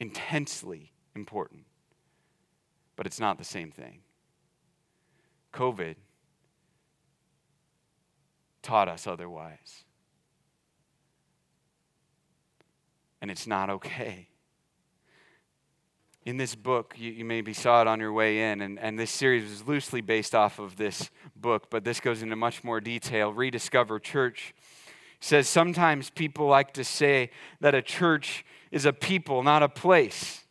Intensely 0.00 0.92
important, 1.16 1.65
but 2.96 3.06
it's 3.06 3.20
not 3.20 3.38
the 3.38 3.44
same 3.44 3.70
thing. 3.70 4.00
COVID 5.52 5.96
taught 8.62 8.88
us 8.88 9.06
otherwise. 9.06 9.84
And 13.22 13.30
it's 13.30 13.46
not 13.46 13.70
okay. 13.70 14.28
In 16.24 16.36
this 16.36 16.56
book, 16.56 16.94
you, 16.98 17.12
you, 17.12 17.24
maybe 17.24 17.52
saw 17.52 17.80
it 17.82 17.86
on 17.86 18.00
your 18.00 18.12
way 18.12 18.50
in, 18.50 18.60
and, 18.60 18.78
and 18.80 18.98
this 18.98 19.12
series 19.12 19.48
was 19.48 19.66
loosely 19.66 20.00
based 20.00 20.34
off 20.34 20.58
of 20.58 20.76
this 20.76 21.10
book, 21.36 21.70
but 21.70 21.84
this 21.84 22.00
goes 22.00 22.20
into 22.20 22.34
much 22.34 22.64
more 22.64 22.80
detail. 22.80 23.32
Rediscover 23.32 24.00
Church 24.00 24.52
says 25.20 25.48
sometimes 25.48 26.10
people 26.10 26.46
like 26.46 26.72
to 26.74 26.82
say 26.84 27.30
that 27.60 27.74
a 27.74 27.82
church 27.82 28.44
is 28.72 28.84
a 28.84 28.92
people, 28.92 29.44
not 29.44 29.62
a 29.62 29.68
place. 29.68 30.45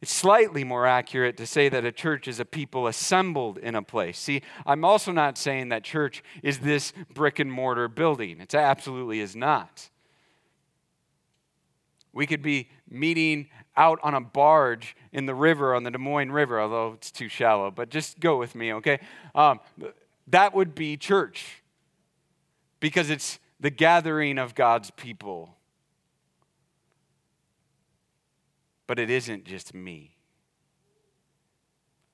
It's 0.00 0.12
slightly 0.12 0.64
more 0.64 0.86
accurate 0.86 1.36
to 1.38 1.46
say 1.46 1.68
that 1.68 1.84
a 1.84 1.92
church 1.92 2.28
is 2.28 2.38
a 2.38 2.44
people 2.44 2.86
assembled 2.86 3.58
in 3.58 3.74
a 3.74 3.82
place. 3.82 4.18
See, 4.18 4.42
I'm 4.66 4.84
also 4.84 5.12
not 5.12 5.38
saying 5.38 5.70
that 5.70 5.84
church 5.84 6.22
is 6.42 6.58
this 6.58 6.92
brick 7.12 7.38
and 7.38 7.50
mortar 7.50 7.88
building. 7.88 8.40
It 8.40 8.54
absolutely 8.54 9.20
is 9.20 9.34
not. 9.34 9.88
We 12.12 12.26
could 12.26 12.42
be 12.42 12.68
meeting 12.88 13.48
out 13.76 13.98
on 14.02 14.14
a 14.14 14.20
barge 14.20 14.96
in 15.12 15.26
the 15.26 15.34
river, 15.34 15.74
on 15.74 15.82
the 15.82 15.90
Des 15.90 15.98
Moines 15.98 16.32
River, 16.32 16.60
although 16.60 16.92
it's 16.94 17.10
too 17.10 17.28
shallow, 17.28 17.70
but 17.70 17.90
just 17.90 18.20
go 18.20 18.38
with 18.38 18.54
me, 18.54 18.72
okay? 18.74 19.00
Um, 19.34 19.60
that 20.28 20.54
would 20.54 20.74
be 20.74 20.96
church 20.96 21.62
because 22.80 23.10
it's 23.10 23.38
the 23.60 23.70
gathering 23.70 24.38
of 24.38 24.54
God's 24.54 24.90
people. 24.90 25.55
But 28.86 28.98
it 28.98 29.10
isn't 29.10 29.44
just 29.44 29.74
me. 29.74 30.16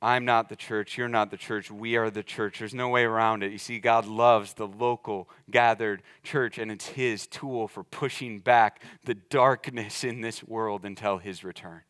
I'm 0.02 0.24
not 0.24 0.48
the 0.48 0.56
church. 0.56 0.98
You're 0.98 1.06
not 1.06 1.30
the 1.30 1.36
church. 1.36 1.70
We 1.70 1.94
are 1.94 2.10
the 2.10 2.24
church. 2.24 2.58
There's 2.58 2.74
no 2.74 2.88
way 2.88 3.04
around 3.04 3.44
it. 3.44 3.52
You 3.52 3.58
see, 3.58 3.78
God 3.78 4.04
loves 4.04 4.54
the 4.54 4.66
local 4.66 5.30
gathered 5.48 6.02
church, 6.24 6.58
and 6.58 6.72
it's 6.72 6.88
His 6.88 7.28
tool 7.28 7.68
for 7.68 7.84
pushing 7.84 8.40
back 8.40 8.82
the 9.04 9.14
darkness 9.14 10.02
in 10.02 10.20
this 10.20 10.42
world 10.42 10.84
until 10.84 11.18
His 11.18 11.44
return. 11.44 11.82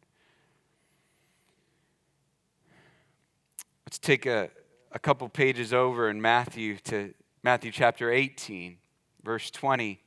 Let's 3.87 3.99
take 3.99 4.27
a, 4.27 4.51
a 4.93 4.99
couple 4.99 5.27
pages 5.31 5.73
over 5.73 6.11
in 6.11 6.21
Matthew 6.21 6.77
to 6.85 7.15
Matthew 7.43 7.73
chapter 7.73 8.13
18, 8.13 8.77
verse 9.25 9.51
20. 9.51 10.01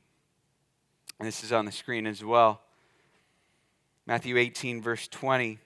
And 1.18 1.26
this 1.26 1.42
is 1.42 1.52
on 1.52 1.64
the 1.64 1.72
screen 1.72 2.06
as 2.06 2.24
well. 2.24 2.60
Matthew 4.06 4.36
18, 4.36 4.80
verse 4.80 5.08
20. 5.08 5.58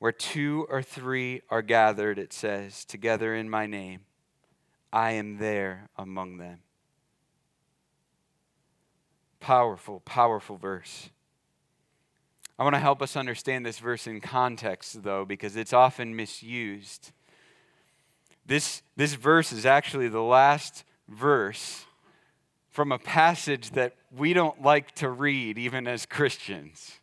Where 0.00 0.12
two 0.12 0.66
or 0.70 0.82
three 0.82 1.42
are 1.50 1.62
gathered, 1.62 2.18
it 2.18 2.32
says, 2.32 2.84
together 2.86 3.34
in 3.34 3.50
my 3.50 3.66
name, 3.66 4.00
I 4.92 5.12
am 5.12 5.36
there 5.38 5.88
among 5.96 6.38
them. 6.38 6.60
Powerful, 9.40 10.00
powerful 10.00 10.56
verse. 10.56 11.10
I 12.58 12.64
want 12.64 12.74
to 12.74 12.80
help 12.80 13.02
us 13.02 13.16
understand 13.16 13.64
this 13.64 13.78
verse 13.78 14.06
in 14.06 14.20
context, 14.20 15.02
though, 15.02 15.24
because 15.24 15.54
it's 15.56 15.72
often 15.72 16.16
misused. 16.16 17.12
This, 18.46 18.82
this 18.96 19.14
verse 19.14 19.52
is 19.52 19.64
actually 19.64 20.08
the 20.08 20.22
last 20.22 20.84
verse 21.08 21.84
from 22.70 22.92
a 22.92 22.98
passage 22.98 23.70
that 23.70 23.94
we 24.16 24.32
don't 24.32 24.62
like 24.62 24.94
to 24.96 25.10
read, 25.10 25.58
even 25.58 25.86
as 25.86 26.06
Christians. 26.06 27.00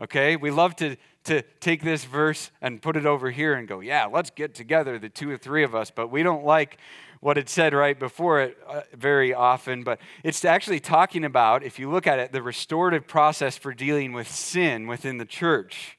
Okay? 0.00 0.36
We 0.36 0.50
love 0.50 0.76
to, 0.76 0.96
to 1.24 1.42
take 1.60 1.82
this 1.82 2.04
verse 2.04 2.50
and 2.60 2.80
put 2.80 2.96
it 2.96 3.06
over 3.06 3.30
here 3.30 3.54
and 3.54 3.68
go, 3.68 3.80
yeah, 3.80 4.06
let's 4.06 4.30
get 4.30 4.54
together, 4.54 4.98
the 4.98 5.08
two 5.08 5.30
or 5.30 5.36
three 5.36 5.62
of 5.62 5.74
us. 5.74 5.90
But 5.90 6.08
we 6.08 6.22
don't 6.22 6.44
like 6.44 6.78
what 7.20 7.36
it 7.36 7.48
said 7.48 7.74
right 7.74 7.98
before 7.98 8.40
it 8.40 8.56
uh, 8.66 8.82
very 8.94 9.34
often. 9.34 9.82
But 9.82 10.00
it's 10.22 10.44
actually 10.44 10.80
talking 10.80 11.24
about, 11.24 11.62
if 11.62 11.78
you 11.78 11.90
look 11.90 12.06
at 12.06 12.18
it, 12.18 12.32
the 12.32 12.42
restorative 12.42 13.06
process 13.06 13.58
for 13.58 13.74
dealing 13.74 14.12
with 14.12 14.30
sin 14.30 14.86
within 14.86 15.18
the 15.18 15.24
church. 15.24 15.98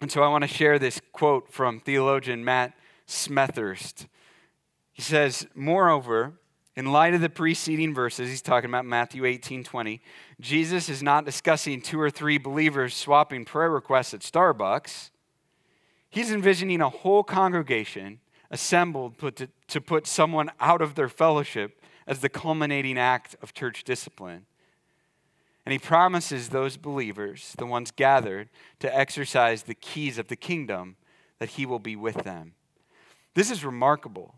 And 0.00 0.10
so 0.10 0.22
I 0.22 0.28
want 0.28 0.42
to 0.42 0.48
share 0.48 0.80
this 0.80 1.00
quote 1.12 1.52
from 1.52 1.78
theologian 1.78 2.44
Matt 2.44 2.74
Smethurst. 3.06 4.08
He 4.92 5.00
says, 5.00 5.46
Moreover, 5.54 6.34
In 6.74 6.90
light 6.90 7.12
of 7.12 7.20
the 7.20 7.28
preceding 7.28 7.94
verses, 7.94 8.30
he's 8.30 8.40
talking 8.40 8.70
about 8.70 8.86
Matthew 8.86 9.24
18 9.26 9.62
20. 9.62 10.00
Jesus 10.40 10.88
is 10.88 11.02
not 11.02 11.24
discussing 11.24 11.82
two 11.82 12.00
or 12.00 12.10
three 12.10 12.38
believers 12.38 12.94
swapping 12.94 13.44
prayer 13.44 13.70
requests 13.70 14.14
at 14.14 14.20
Starbucks. 14.20 15.10
He's 16.08 16.32
envisioning 16.32 16.80
a 16.80 16.88
whole 16.88 17.22
congregation 17.22 18.20
assembled 18.50 19.18
to, 19.18 19.48
to 19.68 19.80
put 19.80 20.06
someone 20.06 20.50
out 20.60 20.82
of 20.82 20.94
their 20.94 21.08
fellowship 21.08 21.82
as 22.06 22.20
the 22.20 22.28
culminating 22.28 22.98
act 22.98 23.36
of 23.42 23.54
church 23.54 23.84
discipline. 23.84 24.46
And 25.64 25.72
he 25.72 25.78
promises 25.78 26.48
those 26.48 26.76
believers, 26.76 27.54
the 27.56 27.66
ones 27.66 27.90
gathered, 27.90 28.48
to 28.80 28.94
exercise 28.94 29.62
the 29.62 29.74
keys 29.74 30.18
of 30.18 30.28
the 30.28 30.36
kingdom, 30.36 30.96
that 31.38 31.50
he 31.50 31.66
will 31.66 31.78
be 31.78 31.96
with 31.96 32.24
them. 32.24 32.54
This 33.34 33.50
is 33.50 33.64
remarkable. 33.64 34.34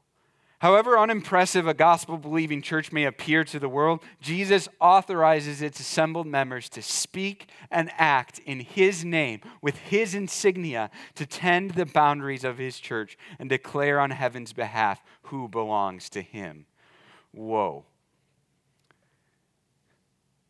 However 0.64 0.98
unimpressive 0.98 1.66
a 1.66 1.74
gospel 1.74 2.16
believing 2.16 2.62
church 2.62 2.90
may 2.90 3.04
appear 3.04 3.44
to 3.44 3.58
the 3.58 3.68
world, 3.68 4.02
Jesus 4.22 4.66
authorizes 4.80 5.60
its 5.60 5.78
assembled 5.78 6.26
members 6.26 6.70
to 6.70 6.80
speak 6.80 7.50
and 7.70 7.90
act 7.98 8.38
in 8.46 8.60
his 8.60 9.04
name 9.04 9.42
with 9.60 9.76
his 9.76 10.14
insignia 10.14 10.90
to 11.16 11.26
tend 11.26 11.72
the 11.72 11.84
boundaries 11.84 12.44
of 12.44 12.56
his 12.56 12.80
church 12.80 13.18
and 13.38 13.50
declare 13.50 14.00
on 14.00 14.10
heaven's 14.10 14.54
behalf 14.54 15.02
who 15.24 15.48
belongs 15.48 16.08
to 16.08 16.22
him. 16.22 16.64
Whoa. 17.30 17.84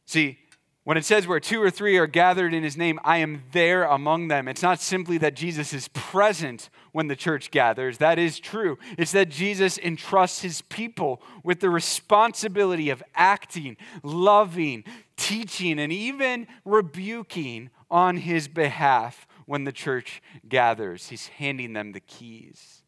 See, 0.07 0.39
when 0.85 0.99
it 0.99 1.05
says 1.05 1.27
where 1.27 1.41
two 1.41 1.63
or 1.63 1.71
three 1.71 1.97
are 1.97 2.07
gathered 2.07 2.53
in 2.53 2.63
his 2.63 2.77
name, 2.77 3.01
I 3.03 3.19
am 3.19 3.45
there 3.53 3.85
among 3.85 4.29
them. 4.29 4.49
It's 4.49 4.63
not 4.63 4.81
simply 4.81 5.17
that 5.19 5.35
Jesus 5.35 5.73
is 5.73 5.89
present 5.89 6.69
when 6.93 7.09
the 7.09 7.17
church 7.17 7.51
gathers. 7.51 7.99
That 7.99 8.19
is 8.19 8.39
true. 8.39 8.79
It's 8.99 9.13
that 9.13 9.31
Jesus 9.31 9.79
entrusts 9.79 10.43
his 10.43 10.61
people 10.61 11.23
with 11.43 11.61
the 11.61 11.71
responsibility 11.71 12.91
of 12.91 13.03
acting, 13.15 13.79
loving, 14.03 14.85
teaching, 15.17 15.79
and 15.79 15.91
even 15.91 16.47
rebuking 16.67 17.71
on 17.91 18.19
his 18.19 18.47
behalf 18.47 19.27
when 19.47 19.65
the 19.65 19.73
church 19.73 20.23
gathers. 20.47 21.09
He's 21.09 21.29
handing 21.29 21.73
them 21.73 21.93
the 21.93 22.01
keys. 22.01 22.83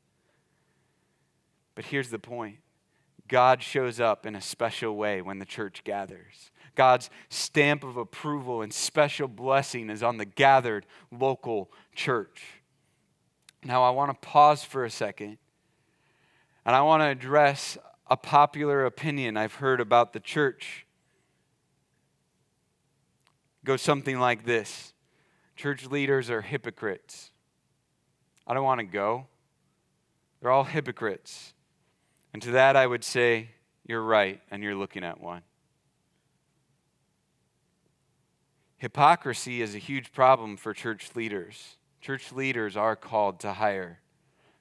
But 1.74 1.86
here's 1.86 2.10
the 2.10 2.18
point 2.18 2.58
God 3.26 3.62
shows 3.62 4.00
up 4.00 4.26
in 4.26 4.36
a 4.36 4.40
special 4.40 4.96
way 4.96 5.22
when 5.22 5.38
the 5.38 5.46
church 5.46 5.82
gathers. 5.82 6.50
God's 6.76 7.10
stamp 7.28 7.82
of 7.82 7.96
approval 7.96 8.62
and 8.62 8.72
special 8.72 9.26
blessing 9.26 9.90
is 9.90 10.02
on 10.02 10.18
the 10.18 10.24
gathered 10.24 10.86
local 11.10 11.70
church. 11.94 12.42
Now, 13.64 13.82
I 13.82 13.90
want 13.90 14.10
to 14.10 14.28
pause 14.28 14.62
for 14.62 14.84
a 14.84 14.90
second 14.90 15.38
and 16.66 16.74
I 16.74 16.82
want 16.82 17.00
to 17.02 17.06
address 17.06 17.78
a 18.08 18.16
popular 18.16 18.84
opinion 18.84 19.36
I've 19.36 19.54
heard 19.54 19.80
about 19.80 20.12
the 20.12 20.20
church. 20.20 20.84
It 23.62 23.66
goes 23.66 23.82
something 23.82 24.18
like 24.18 24.44
this 24.44 24.92
Church 25.54 25.86
leaders 25.86 26.28
are 26.28 26.42
hypocrites. 26.42 27.30
I 28.46 28.54
don't 28.54 28.64
want 28.64 28.80
to 28.80 28.86
go. 28.86 29.26
They're 30.40 30.50
all 30.50 30.64
hypocrites. 30.64 31.54
And 32.32 32.42
to 32.42 32.50
that, 32.52 32.76
I 32.76 32.86
would 32.86 33.02
say, 33.02 33.50
You're 33.86 34.02
right, 34.02 34.40
and 34.50 34.62
you're 34.62 34.74
looking 34.74 35.02
at 35.02 35.20
one. 35.20 35.42
Hypocrisy 38.78 39.62
is 39.62 39.74
a 39.74 39.78
huge 39.78 40.12
problem 40.12 40.56
for 40.56 40.74
church 40.74 41.10
leaders. 41.14 41.76
Church 42.00 42.30
leaders 42.32 42.76
are 42.76 42.94
called 42.94 43.40
to 43.40 43.54
higher. 43.54 44.00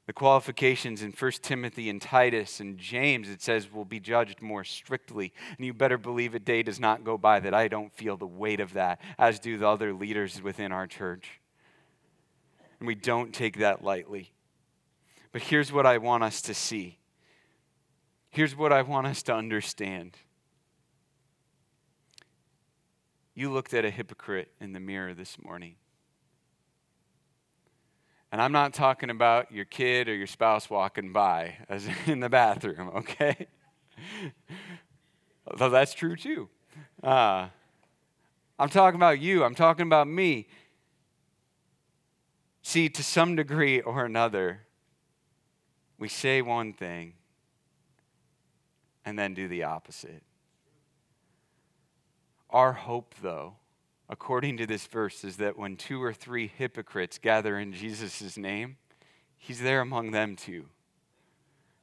The 0.08 0.14
qualifications 0.14 1.02
in 1.02 1.12
1 1.12 1.32
Timothy 1.42 1.90
and 1.90 2.02
Titus 2.02 2.60
and 2.60 2.78
James, 2.78 3.28
it 3.28 3.42
says, 3.42 3.72
will 3.72 3.86
be 3.86 4.00
judged 4.00 4.42
more 4.42 4.64
strictly. 4.64 5.34
And 5.58 5.66
you 5.66 5.74
better 5.74 5.98
believe 5.98 6.36
a 6.36 6.40
day 6.40 6.62
does 6.62 6.80
not 6.80 7.04
go 7.04 7.18
by 7.18 7.40
that 7.40 7.56
I 7.56 7.68
don't 7.68 7.92
feel 7.92 8.16
the 8.16 8.28
weight 8.28 8.60
of 8.60 8.74
that, 8.74 9.02
as 9.18 9.40
do 9.40 9.58
the 9.58 9.68
other 9.68 9.94
leaders 9.94 10.42
within 10.42 10.72
our 10.72 10.86
church. 10.86 11.42
And 12.80 12.88
we 12.88 12.96
don't 12.96 13.34
take 13.34 13.58
that 13.60 13.84
lightly. 13.84 14.32
But 15.32 15.42
here's 15.42 15.72
what 15.72 15.88
I 15.88 15.98
want 15.98 16.24
us 16.24 16.42
to 16.44 16.54
see. 16.54 17.00
Here's 18.30 18.56
what 18.56 18.72
I 18.72 18.84
want 18.84 19.08
us 19.08 19.24
to 19.24 19.34
understand. 19.34 20.18
You 23.36 23.52
looked 23.52 23.74
at 23.74 23.84
a 23.84 23.90
hypocrite 23.90 24.50
in 24.62 24.72
the 24.72 24.80
mirror 24.80 25.14
this 25.14 25.38
morning. 25.44 25.76
And 28.32 28.42
I'm 28.42 28.54
not 28.54 28.74
talking 28.74 29.10
about 29.10 29.52
your 29.52 29.66
kid 29.66 30.08
or 30.08 30.16
your 30.16 30.28
spouse 30.28 30.70
walking 30.70 31.12
by 31.12 31.58
as 31.68 31.88
in 32.08 32.22
the 32.22 32.30
bathroom, 32.30 32.92
okay? 32.96 33.48
Although 35.48 35.70
that's 35.70 35.94
true 35.94 36.16
too. 36.16 36.50
Uh, 37.04 37.50
I'm 38.58 38.70
talking 38.70 38.96
about 38.96 39.20
you. 39.20 39.44
I'm 39.44 39.56
talking 39.56 39.86
about 39.86 40.08
me. 40.08 40.48
See, 42.62 42.90
to 42.90 43.04
some 43.04 43.36
degree 43.36 43.82
or 43.82 44.06
another, 44.06 44.62
we 46.00 46.08
say 46.08 46.42
one 46.42 46.74
thing 46.74 47.14
and 49.04 49.20
then 49.20 49.34
do 49.34 49.48
the 49.48 49.64
opposite. 49.64 50.24
Our 52.50 52.74
hope, 52.74 53.16
though, 53.22 53.56
according 54.10 54.58
to 54.58 54.68
this 54.68 54.86
verse, 54.88 55.24
is 55.24 55.38
that 55.38 55.58
when 55.58 55.76
two 55.76 56.02
or 56.02 56.14
three 56.14 56.48
hypocrites 56.48 57.18
gather 57.18 57.58
in 57.58 57.74
Jesus' 57.74 58.38
name, 58.38 58.78
he's 59.38 59.62
there 59.62 59.82
among 59.82 60.12
them 60.12 60.36
too. 60.36 60.66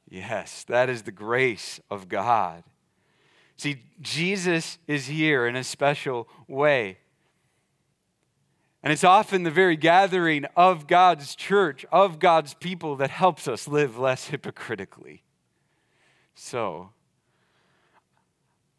Yes, 0.09 0.63
that 0.65 0.89
is 0.89 1.03
the 1.03 1.11
grace 1.11 1.79
of 1.89 2.07
God. 2.07 2.63
See, 3.57 3.83
Jesus 4.01 4.77
is 4.87 5.07
here 5.07 5.47
in 5.47 5.55
a 5.55 5.63
special 5.63 6.27
way. 6.47 6.97
And 8.81 8.91
it's 8.91 9.03
often 9.03 9.43
the 9.43 9.51
very 9.51 9.77
gathering 9.77 10.45
of 10.57 10.87
God's 10.87 11.35
church, 11.35 11.85
of 11.91 12.19
God's 12.19 12.53
people, 12.53 12.95
that 12.97 13.09
helps 13.09 13.47
us 13.47 13.67
live 13.67 13.97
less 13.97 14.27
hypocritically. 14.27 15.23
So, 16.35 16.92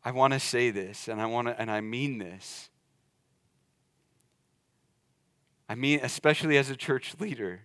I 0.04 0.10
want 0.10 0.34
to 0.34 0.40
say 0.40 0.70
this, 0.70 1.08
and 1.08 1.20
I 1.20 1.26
want 1.26 1.48
to, 1.48 1.58
and 1.58 1.70
I 1.70 1.80
mean 1.80 2.18
this. 2.18 2.68
I 5.68 5.74
mean, 5.74 6.00
especially 6.02 6.58
as 6.58 6.68
a 6.68 6.76
church 6.76 7.14
leader, 7.18 7.62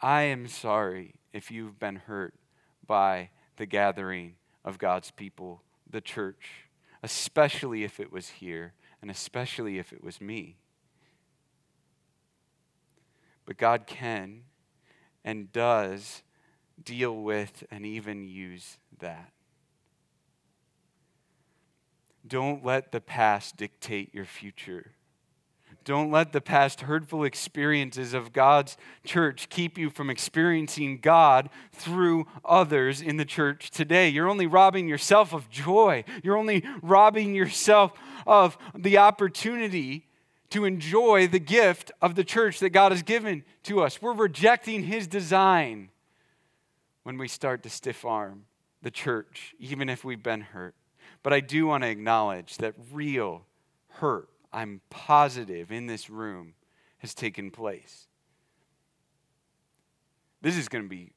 I 0.00 0.22
am 0.22 0.48
sorry 0.48 1.16
if 1.34 1.50
you've 1.50 1.78
been 1.78 1.96
hurt 1.96 2.34
by 2.86 3.30
the 3.58 3.66
gathering 3.66 4.36
of 4.64 4.78
God's 4.78 5.10
people, 5.10 5.62
the 5.88 6.00
church, 6.00 6.68
especially 7.02 7.84
if 7.84 8.00
it 8.00 8.10
was 8.10 8.28
here, 8.28 8.72
and 9.02 9.10
especially 9.10 9.78
if 9.78 9.92
it 9.92 10.02
was 10.02 10.20
me. 10.20 10.56
But 13.44 13.58
God 13.58 13.86
can 13.86 14.42
and 15.24 15.52
does 15.52 16.22
deal 16.82 17.16
with 17.22 17.64
and 17.70 17.84
even 17.84 18.26
use 18.28 18.78
that. 18.98 19.32
Don't 22.26 22.64
let 22.64 22.92
the 22.92 23.00
past 23.00 23.56
dictate 23.56 24.14
your 24.14 24.24
future. 24.24 24.92
Don't 25.84 26.10
let 26.10 26.32
the 26.32 26.40
past 26.40 26.80
hurtful 26.80 27.22
experiences 27.22 28.12
of 28.12 28.32
God's 28.32 28.76
church 29.04 29.48
keep 29.48 29.78
you 29.78 29.88
from 29.88 30.10
experiencing 30.10 30.98
God 30.98 31.48
through 31.72 32.26
others 32.44 33.00
in 33.00 33.18
the 33.18 33.24
church 33.24 33.70
today. 33.70 34.08
You're 34.08 34.28
only 34.28 34.48
robbing 34.48 34.88
yourself 34.88 35.32
of 35.32 35.48
joy. 35.48 36.02
You're 36.24 36.36
only 36.36 36.64
robbing 36.82 37.36
yourself 37.36 37.92
of 38.26 38.58
the 38.74 38.98
opportunity 38.98 40.08
to 40.50 40.64
enjoy 40.64 41.28
the 41.28 41.38
gift 41.38 41.92
of 42.02 42.16
the 42.16 42.24
church 42.24 42.58
that 42.58 42.70
God 42.70 42.90
has 42.90 43.04
given 43.04 43.44
to 43.64 43.80
us. 43.80 44.02
We're 44.02 44.12
rejecting 44.12 44.82
His 44.82 45.06
design 45.06 45.90
when 47.04 47.16
we 47.16 47.28
start 47.28 47.62
to 47.62 47.70
stiff 47.70 48.04
arm 48.04 48.46
the 48.82 48.90
church, 48.90 49.54
even 49.60 49.88
if 49.88 50.04
we've 50.04 50.22
been 50.22 50.40
hurt. 50.40 50.74
But 51.26 51.32
I 51.32 51.40
do 51.40 51.66
want 51.66 51.82
to 51.82 51.88
acknowledge 51.88 52.58
that 52.58 52.74
real 52.92 53.42
hurt, 53.88 54.28
I'm 54.52 54.80
positive, 54.90 55.72
in 55.72 55.88
this 55.88 56.08
room 56.08 56.54
has 56.98 57.14
taken 57.14 57.50
place. 57.50 58.06
This 60.40 60.56
is 60.56 60.68
going 60.68 60.84
to 60.84 60.88
be, 60.88 61.10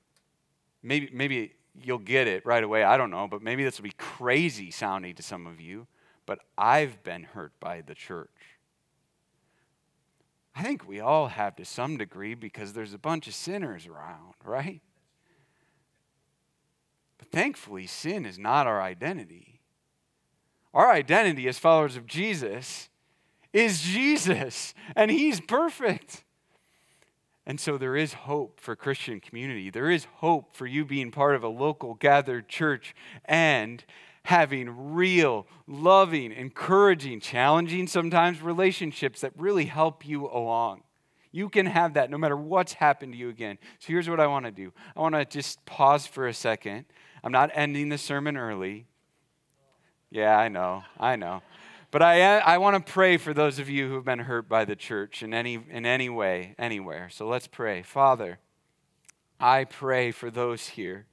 maybe, 0.81 1.11
maybe 1.13 1.53
you'll 1.79 1.99
get 1.99 2.27
it 2.27 2.43
right 2.43 2.63
away. 2.63 2.83
I 2.83 2.97
don't 2.97 3.11
know, 3.11 3.27
but 3.27 3.43
maybe 3.43 3.63
this 3.63 3.77
will 3.77 3.83
be 3.83 3.93
crazy 3.99 4.71
sounding 4.71 5.13
to 5.13 5.21
some 5.21 5.45
of 5.45 5.61
you. 5.61 5.85
But 6.25 6.39
I've 6.57 7.03
been 7.03 7.21
hurt 7.21 7.51
by 7.59 7.81
the 7.81 7.93
church. 7.93 8.57
I 10.55 10.63
think 10.63 10.87
we 10.87 10.99
all 10.99 11.27
have 11.27 11.55
to 11.57 11.65
some 11.65 11.97
degree 11.97 12.33
because 12.33 12.73
there's 12.73 12.95
a 12.95 12.97
bunch 12.97 13.27
of 13.27 13.35
sinners 13.35 13.85
around, 13.85 14.33
right? 14.43 14.81
But 17.19 17.29
thankfully, 17.29 17.85
sin 17.85 18.25
is 18.25 18.39
not 18.39 18.65
our 18.65 18.81
identity. 18.81 19.48
Our 20.73 20.91
identity 20.91 21.47
as 21.47 21.58
followers 21.60 21.95
of 21.95 22.05
Jesus 22.05 22.89
is 23.53 23.82
Jesus, 23.82 24.73
and 24.95 25.10
He's 25.10 25.41
perfect. 25.41 26.23
And 27.45 27.60
so 27.60 27.77
there 27.79 27.95
is 27.95 28.13
hope 28.13 28.60
for 28.60 28.75
Christian 28.75 29.19
community. 29.19 29.71
There 29.71 29.89
is 29.89 30.05
hope 30.17 30.55
for 30.55 30.67
you 30.67 30.86
being 30.86 31.10
part 31.10 31.36
of 31.36 31.43
a 31.43 31.47
local 31.47 31.95
gathered 31.95 32.47
church 32.47 32.93
and 33.25 33.84
having 34.23 34.93
real, 34.93 35.47
loving, 35.65 36.32
encouraging, 36.32 37.19
challenging 37.19 37.88
sometimes 37.88 38.41
relationships 38.43 39.21
that 39.21 39.32
really 39.36 39.65
help 39.65 40.05
you 40.05 40.27
along. 40.27 40.84
You 41.32 41.49
can 41.49 41.65
have 41.65 41.95
that 41.95 42.12
no 42.12 42.19
matter 42.19 42.38
what's 42.38 42.73
happened 42.73 43.13
to 43.13 43.17
you 43.17 43.29
again. 43.29 43.58
So 43.79 43.88
here's 43.88 44.08
what 44.08 44.19
I 44.19 44.27
want 44.27 44.45
to 44.45 44.51
do 44.51 44.71
I 44.95 44.99
want 44.99 45.15
to 45.15 45.25
just 45.25 45.65
pause 45.65 46.05
for 46.05 46.27
a 46.27 46.34
second. 46.34 46.86
I'm 47.23 47.32
not 47.32 47.49
ending 47.55 47.89
the 47.89 47.97
sermon 47.97 48.38
early. 48.38 48.86
Yeah, 50.11 50.37
I 50.37 50.47
know, 50.47 50.83
I 50.99 51.15
know. 51.15 51.41
But 51.91 52.01
I, 52.03 52.39
I 52.39 52.57
want 52.59 52.85
to 52.85 52.91
pray 52.91 53.17
for 53.17 53.33
those 53.33 53.57
of 53.57 53.69
you 53.69 53.87
who 53.87 53.95
have 53.95 54.05
been 54.05 54.19
hurt 54.19 54.47
by 54.47 54.65
the 54.65 54.75
church 54.75 55.23
in 55.23 55.33
any, 55.33 55.59
in 55.69 55.85
any 55.85 56.09
way, 56.09 56.55
anywhere. 56.59 57.09
So 57.11 57.27
let's 57.27 57.47
pray. 57.47 57.81
Father, 57.81 58.39
I 59.39 59.63
pray 59.63 60.11
for 60.11 60.29
those 60.29 60.67
here 60.67 61.07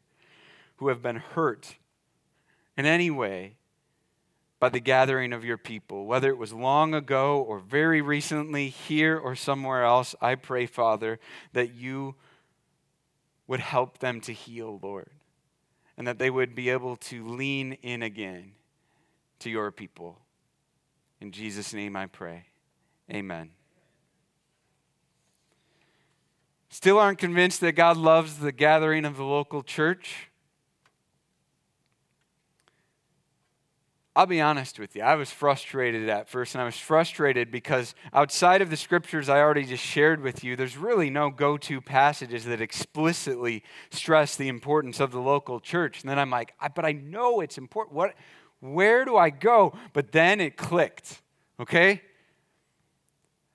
who 0.77 0.89
have 0.89 1.03
been 1.03 1.17
hurt 1.17 1.77
in 2.77 2.85
any 2.85 3.11
way 3.11 3.57
by 4.59 4.69
the 4.69 4.81
gathering 4.81 5.33
of 5.33 5.45
your 5.45 5.59
people, 5.59 6.07
whether 6.07 6.29
it 6.29 6.39
was 6.39 6.53
long 6.53 6.95
ago 6.95 7.41
or 7.41 7.59
very 7.59 8.03
recently, 8.03 8.69
here 8.69 9.19
or 9.19 9.35
somewhere 9.35 9.85
else. 9.85 10.15
I 10.21 10.35
pray, 10.35 10.67
Father, 10.67 11.19
that 11.53 11.75
you 11.75 12.17
would 13.47 13.61
help 13.61 13.99
them 13.99 14.21
to 14.23 14.33
heal, 14.33 14.79
Lord, 14.83 15.11
and 15.97 16.07
that 16.07 16.19
they 16.19 16.31
would 16.31 16.55
be 16.55 16.69
able 16.71 16.97
to 16.97 17.27
lean 17.27 17.75
in 17.83 18.03
again 18.03 18.53
to 19.41 19.51
your 19.51 19.71
people. 19.71 20.19
In 21.21 21.33
Jesus' 21.33 21.73
name 21.73 21.97
I 21.97 22.07
pray. 22.07 22.47
Amen. 23.11 23.51
Still 26.69 26.99
aren't 26.99 27.19
convinced 27.19 27.61
that 27.63 27.73
God 27.73 27.97
loves 27.97 28.39
the 28.39 28.53
gathering 28.53 29.05
of 29.05 29.17
the 29.17 29.25
local 29.25 29.63
church? 29.63 30.31
I'll 34.17 34.25
be 34.25 34.41
honest 34.41 34.79
with 34.79 34.97
you. 34.97 35.03
I 35.03 35.15
was 35.15 35.31
frustrated 35.31 36.09
at 36.09 36.29
first, 36.31 36.55
and 36.55 36.63
I 36.63 36.65
was 36.65 36.79
frustrated 36.79 37.51
because 37.51 37.95
outside 38.15 38.63
of 38.63 38.71
the 38.71 38.77
scriptures 38.77 39.29
I 39.29 39.41
already 39.41 39.65
just 39.65 39.85
shared 39.85 40.23
with 40.23 40.43
you, 40.43 40.57
there's 40.57 40.79
really 40.79 41.11
no 41.11 41.29
go 41.29 41.59
to 41.59 41.83
passages 41.83 42.47
that 42.47 42.63
explicitly 42.63 43.63
stress 43.91 44.35
the 44.35 44.49
importance 44.49 45.01
of 45.01 45.13
the 45.13 45.21
local 45.21 45.61
church. 45.61 46.01
And 46.01 46.09
then 46.09 46.19
I'm 46.19 46.31
like, 46.31 46.55
but 46.75 46.87
I 46.87 46.93
know 46.93 47.41
it's 47.41 47.59
important. 47.59 47.95
What, 47.95 48.15
where 48.61 49.05
do 49.05 49.17
I 49.17 49.31
go? 49.31 49.75
But 49.93 50.13
then 50.13 50.41
it 50.41 50.57
clicked, 50.57 51.23
okay? 51.61 52.03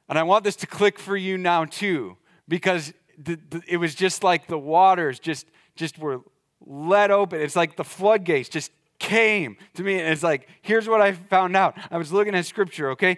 And 0.09 0.19
I 0.19 0.23
want 0.23 0.43
this 0.43 0.55
to 0.57 0.67
click 0.67 0.99
for 0.99 1.15
you 1.15 1.37
now 1.37 1.65
too, 1.65 2.17
because 2.47 2.93
the, 3.17 3.39
the, 3.49 3.61
it 3.67 3.77
was 3.77 3.95
just 3.95 4.23
like 4.23 4.47
the 4.47 4.59
waters 4.59 5.19
just, 5.19 5.47
just 5.75 5.97
were 5.97 6.21
let 6.65 7.11
open. 7.11 7.41
It's 7.41 7.55
like 7.55 7.75
the 7.75 7.83
floodgates 7.83 8.49
just 8.49 8.71
came 8.99 9.57
to 9.73 9.83
me. 9.83 9.99
And 9.99 10.09
it's 10.09 10.23
like, 10.23 10.47
here's 10.61 10.87
what 10.87 11.01
I 11.01 11.13
found 11.13 11.55
out. 11.55 11.77
I 11.89 11.97
was 11.97 12.11
looking 12.11 12.35
at 12.35 12.45
scripture, 12.45 12.91
okay? 12.91 13.17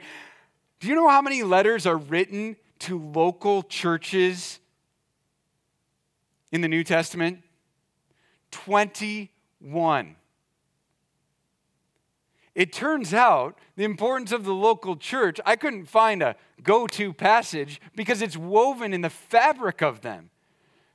Do 0.80 0.88
you 0.88 0.96
know 0.96 1.08
how 1.08 1.22
many 1.22 1.44
letters 1.44 1.86
are 1.86 1.98
written 1.98 2.56
to 2.80 3.00
local 3.00 3.64
churches 3.64 4.60
in 6.52 6.62
the 6.62 6.68
New 6.68 6.84
Testament? 6.84 7.40
21. 8.52 10.16
It 12.56 12.72
turns 12.72 13.14
out 13.14 13.58
the 13.76 13.84
importance 13.84 14.32
of 14.32 14.44
the 14.44 14.54
local 14.54 14.96
church, 14.96 15.40
I 15.46 15.56
couldn't 15.56 15.86
find 15.86 16.22
a 16.22 16.36
go 16.62 16.86
to 16.88 17.12
passage 17.14 17.82
because 17.96 18.22
it's 18.22 18.38
woven 18.38 18.94
in 18.94 19.02
the 19.02 19.10
fabric 19.10 19.82
of 19.82 20.02
them. 20.02 20.30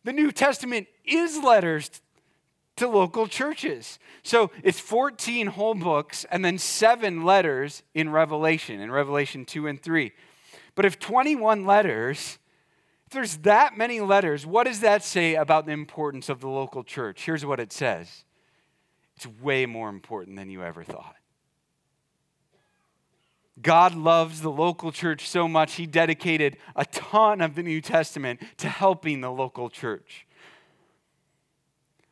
The 0.04 0.12
New 0.12 0.30
Testament 0.30 0.86
is 1.04 1.38
letters 1.38 1.90
to 2.76 2.88
local 2.88 3.26
churches. 3.26 3.98
So 4.22 4.50
it's 4.62 4.78
14 4.78 5.48
whole 5.48 5.74
books 5.74 6.24
and 6.30 6.44
then 6.44 6.58
seven 6.58 7.24
letters 7.24 7.82
in 7.92 8.10
Revelation, 8.10 8.80
in 8.80 8.90
Revelation 8.90 9.44
2 9.44 9.66
and 9.66 9.82
3. 9.82 10.12
But 10.76 10.84
if 10.84 11.00
21 11.00 11.66
letters, 11.66 12.38
if 13.06 13.12
there's 13.12 13.38
that 13.38 13.76
many 13.76 14.00
letters, 14.00 14.46
what 14.46 14.68
does 14.68 14.80
that 14.80 15.02
say 15.02 15.34
about 15.34 15.66
the 15.66 15.72
importance 15.72 16.28
of 16.28 16.40
the 16.40 16.48
local 16.48 16.84
church? 16.84 17.24
Here's 17.24 17.44
what 17.44 17.58
it 17.58 17.72
says 17.72 18.24
it's 19.16 19.26
way 19.26 19.66
more 19.66 19.88
important 19.88 20.36
than 20.36 20.48
you 20.48 20.62
ever 20.62 20.84
thought. 20.84 21.17
God 23.62 23.94
loves 23.94 24.40
the 24.40 24.50
local 24.50 24.92
church 24.92 25.28
so 25.28 25.48
much, 25.48 25.74
he 25.74 25.86
dedicated 25.86 26.56
a 26.76 26.84
ton 26.84 27.40
of 27.40 27.54
the 27.54 27.62
New 27.62 27.80
Testament 27.80 28.40
to 28.58 28.68
helping 28.68 29.20
the 29.20 29.30
local 29.30 29.68
church. 29.70 30.26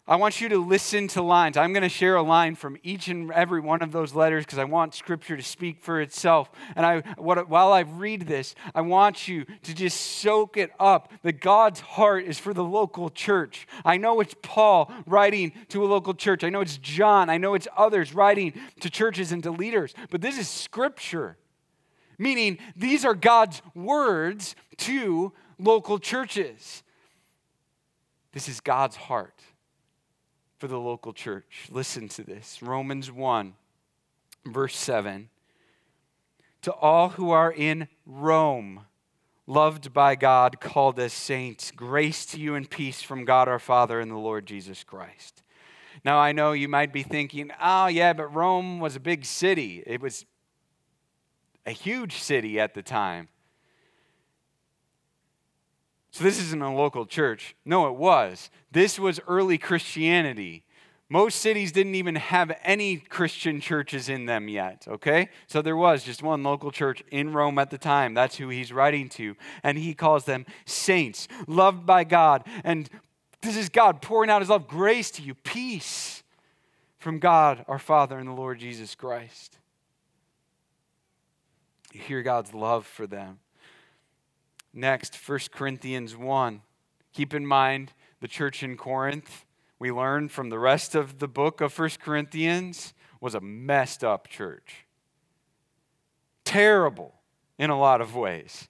I 0.08 0.14
want 0.14 0.40
you 0.40 0.48
to 0.50 0.58
listen 0.58 1.08
to 1.08 1.22
lines. 1.22 1.56
I'm 1.56 1.72
going 1.72 1.82
to 1.82 1.88
share 1.88 2.14
a 2.14 2.22
line 2.22 2.54
from 2.54 2.76
each 2.84 3.08
and 3.08 3.32
every 3.32 3.60
one 3.60 3.82
of 3.82 3.90
those 3.90 4.14
letters 4.14 4.44
because 4.44 4.60
I 4.60 4.64
want 4.64 4.94
Scripture 4.94 5.36
to 5.36 5.42
speak 5.42 5.80
for 5.80 6.00
itself. 6.00 6.48
And 6.76 6.86
I, 6.86 7.00
what, 7.16 7.48
while 7.48 7.72
I 7.72 7.80
read 7.80 8.28
this, 8.28 8.54
I 8.72 8.82
want 8.82 9.26
you 9.26 9.44
to 9.64 9.74
just 9.74 10.00
soak 10.00 10.56
it 10.56 10.70
up 10.78 11.12
that 11.22 11.40
God's 11.40 11.80
heart 11.80 12.24
is 12.24 12.38
for 12.38 12.54
the 12.54 12.62
local 12.62 13.10
church. 13.10 13.66
I 13.84 13.96
know 13.96 14.20
it's 14.20 14.36
Paul 14.42 14.92
writing 15.06 15.52
to 15.70 15.84
a 15.84 15.86
local 15.86 16.14
church. 16.14 16.44
I 16.44 16.50
know 16.50 16.60
it's 16.60 16.78
John. 16.78 17.28
I 17.28 17.38
know 17.38 17.54
it's 17.54 17.66
others 17.76 18.14
writing 18.14 18.52
to 18.80 18.88
churches 18.88 19.32
and 19.32 19.42
to 19.42 19.50
leaders. 19.50 19.92
But 20.10 20.20
this 20.20 20.38
is 20.38 20.48
Scripture, 20.48 21.36
meaning 22.16 22.58
these 22.76 23.04
are 23.04 23.14
God's 23.14 23.60
words 23.74 24.54
to 24.76 25.32
local 25.58 25.98
churches. 25.98 26.84
This 28.30 28.48
is 28.48 28.60
God's 28.60 28.94
heart 28.94 29.42
for 30.58 30.68
the 30.68 30.78
local 30.78 31.12
church. 31.12 31.68
Listen 31.70 32.08
to 32.08 32.22
this 32.22 32.62
Romans 32.62 33.10
1, 33.10 33.54
verse 34.46 34.76
7. 34.76 35.28
To 36.62 36.72
all 36.72 37.10
who 37.10 37.30
are 37.30 37.52
in 37.52 37.88
Rome, 38.06 38.86
loved 39.46 39.92
by 39.92 40.16
God, 40.16 40.60
called 40.60 40.98
as 40.98 41.12
saints, 41.12 41.70
grace 41.70 42.26
to 42.26 42.40
you 42.40 42.54
and 42.54 42.68
peace 42.68 43.02
from 43.02 43.24
God 43.24 43.48
our 43.48 43.58
Father 43.58 44.00
and 44.00 44.10
the 44.10 44.16
Lord 44.16 44.46
Jesus 44.46 44.82
Christ. 44.82 45.42
Now, 46.04 46.18
I 46.18 46.32
know 46.32 46.52
you 46.52 46.68
might 46.68 46.92
be 46.92 47.02
thinking, 47.02 47.50
oh, 47.60 47.86
yeah, 47.86 48.12
but 48.12 48.34
Rome 48.34 48.80
was 48.80 48.96
a 48.96 49.00
big 49.00 49.24
city. 49.24 49.82
It 49.86 50.00
was 50.00 50.24
a 51.64 51.72
huge 51.72 52.18
city 52.18 52.60
at 52.60 52.74
the 52.74 52.82
time. 52.82 53.28
So 56.16 56.24
this 56.24 56.40
isn't 56.40 56.62
a 56.62 56.74
local 56.74 57.04
church. 57.04 57.54
No, 57.66 57.88
it 57.88 57.94
was. 57.94 58.48
This 58.72 58.98
was 58.98 59.20
early 59.28 59.58
Christianity. 59.58 60.64
Most 61.10 61.42
cities 61.42 61.72
didn't 61.72 61.94
even 61.94 62.14
have 62.14 62.56
any 62.64 62.96
Christian 62.96 63.60
churches 63.60 64.08
in 64.08 64.24
them 64.24 64.48
yet, 64.48 64.86
okay? 64.88 65.28
So 65.46 65.60
there 65.60 65.76
was 65.76 66.04
just 66.04 66.22
one 66.22 66.42
local 66.42 66.70
church 66.70 67.02
in 67.10 67.34
Rome 67.34 67.58
at 67.58 67.68
the 67.68 67.76
time. 67.76 68.14
That's 68.14 68.36
who 68.36 68.48
he's 68.48 68.72
writing 68.72 69.10
to. 69.10 69.36
And 69.62 69.76
he 69.76 69.92
calls 69.92 70.24
them 70.24 70.46
saints, 70.64 71.28
loved 71.46 71.84
by 71.84 72.04
God. 72.04 72.44
And 72.64 72.88
this 73.42 73.58
is 73.58 73.68
God 73.68 74.00
pouring 74.00 74.30
out 74.30 74.40
his 74.40 74.48
love, 74.48 74.66
grace 74.66 75.10
to 75.10 75.22
you, 75.22 75.34
peace 75.34 76.22
from 76.96 77.18
God 77.18 77.62
our 77.68 77.78
Father 77.78 78.18
and 78.18 78.26
the 78.26 78.32
Lord 78.32 78.58
Jesus 78.58 78.94
Christ. 78.94 79.58
You 81.92 82.00
hear 82.00 82.22
God's 82.22 82.54
love 82.54 82.86
for 82.86 83.06
them. 83.06 83.40
Next, 84.78 85.16
1 85.16 85.38
Corinthians 85.52 86.14
1. 86.14 86.60
Keep 87.14 87.32
in 87.32 87.46
mind 87.46 87.94
the 88.20 88.28
church 88.28 88.62
in 88.62 88.76
Corinth, 88.76 89.46
we 89.78 89.90
learn 89.90 90.28
from 90.28 90.50
the 90.50 90.58
rest 90.58 90.94
of 90.94 91.18
the 91.18 91.26
book 91.26 91.62
of 91.62 91.76
1 91.76 91.90
Corinthians, 92.02 92.92
was 93.18 93.34
a 93.34 93.40
messed 93.40 94.04
up 94.04 94.28
church. 94.28 94.84
Terrible 96.44 97.14
in 97.58 97.70
a 97.70 97.78
lot 97.78 98.02
of 98.02 98.14
ways. 98.14 98.68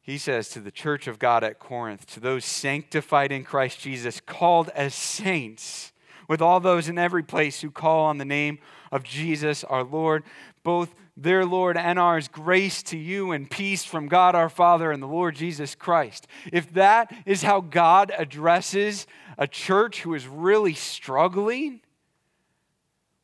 He 0.00 0.16
says 0.16 0.48
to 0.50 0.60
the 0.60 0.70
church 0.70 1.08
of 1.08 1.18
God 1.18 1.42
at 1.42 1.58
Corinth, 1.58 2.06
to 2.12 2.20
those 2.20 2.44
sanctified 2.44 3.32
in 3.32 3.42
Christ 3.42 3.80
Jesus, 3.80 4.20
called 4.20 4.68
as 4.76 4.94
saints, 4.94 5.92
with 6.28 6.40
all 6.40 6.60
those 6.60 6.88
in 6.88 6.98
every 6.98 7.24
place 7.24 7.62
who 7.62 7.70
call 7.72 8.04
on 8.04 8.18
the 8.18 8.24
name 8.24 8.60
of 8.92 9.02
Jesus 9.02 9.64
our 9.64 9.82
Lord, 9.82 10.22
both 10.62 10.94
their 11.16 11.44
Lord 11.44 11.76
and 11.76 11.98
ours, 11.98 12.28
grace 12.28 12.82
to 12.84 12.98
you 12.98 13.30
and 13.32 13.50
peace 13.50 13.84
from 13.84 14.08
God 14.08 14.34
our 14.34 14.48
Father 14.48 14.90
and 14.90 15.02
the 15.02 15.06
Lord 15.06 15.36
Jesus 15.36 15.74
Christ. 15.74 16.26
If 16.52 16.72
that 16.74 17.14
is 17.24 17.42
how 17.42 17.60
God 17.60 18.12
addresses 18.16 19.06
a 19.38 19.46
church 19.46 20.02
who 20.02 20.14
is 20.14 20.26
really 20.26 20.74
struggling, 20.74 21.80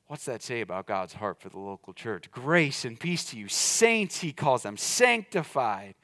what's 0.07 0.25
that 0.27 0.43
say 0.43 0.61
about 0.61 0.87
God's 0.87 1.15
heart 1.15 1.41
for 1.41 1.49
the 1.49 1.59
local 1.59 1.93
church? 1.93 2.31
Grace 2.31 2.85
and 2.85 2.99
peace 2.99 3.25
to 3.27 3.37
you. 3.37 3.49
Saints, 3.49 4.21
he 4.21 4.33
calls 4.33 4.63
them, 4.63 4.77
sanctified. 4.77 5.95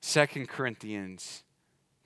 Second 0.00 0.48
Corinthians 0.48 1.42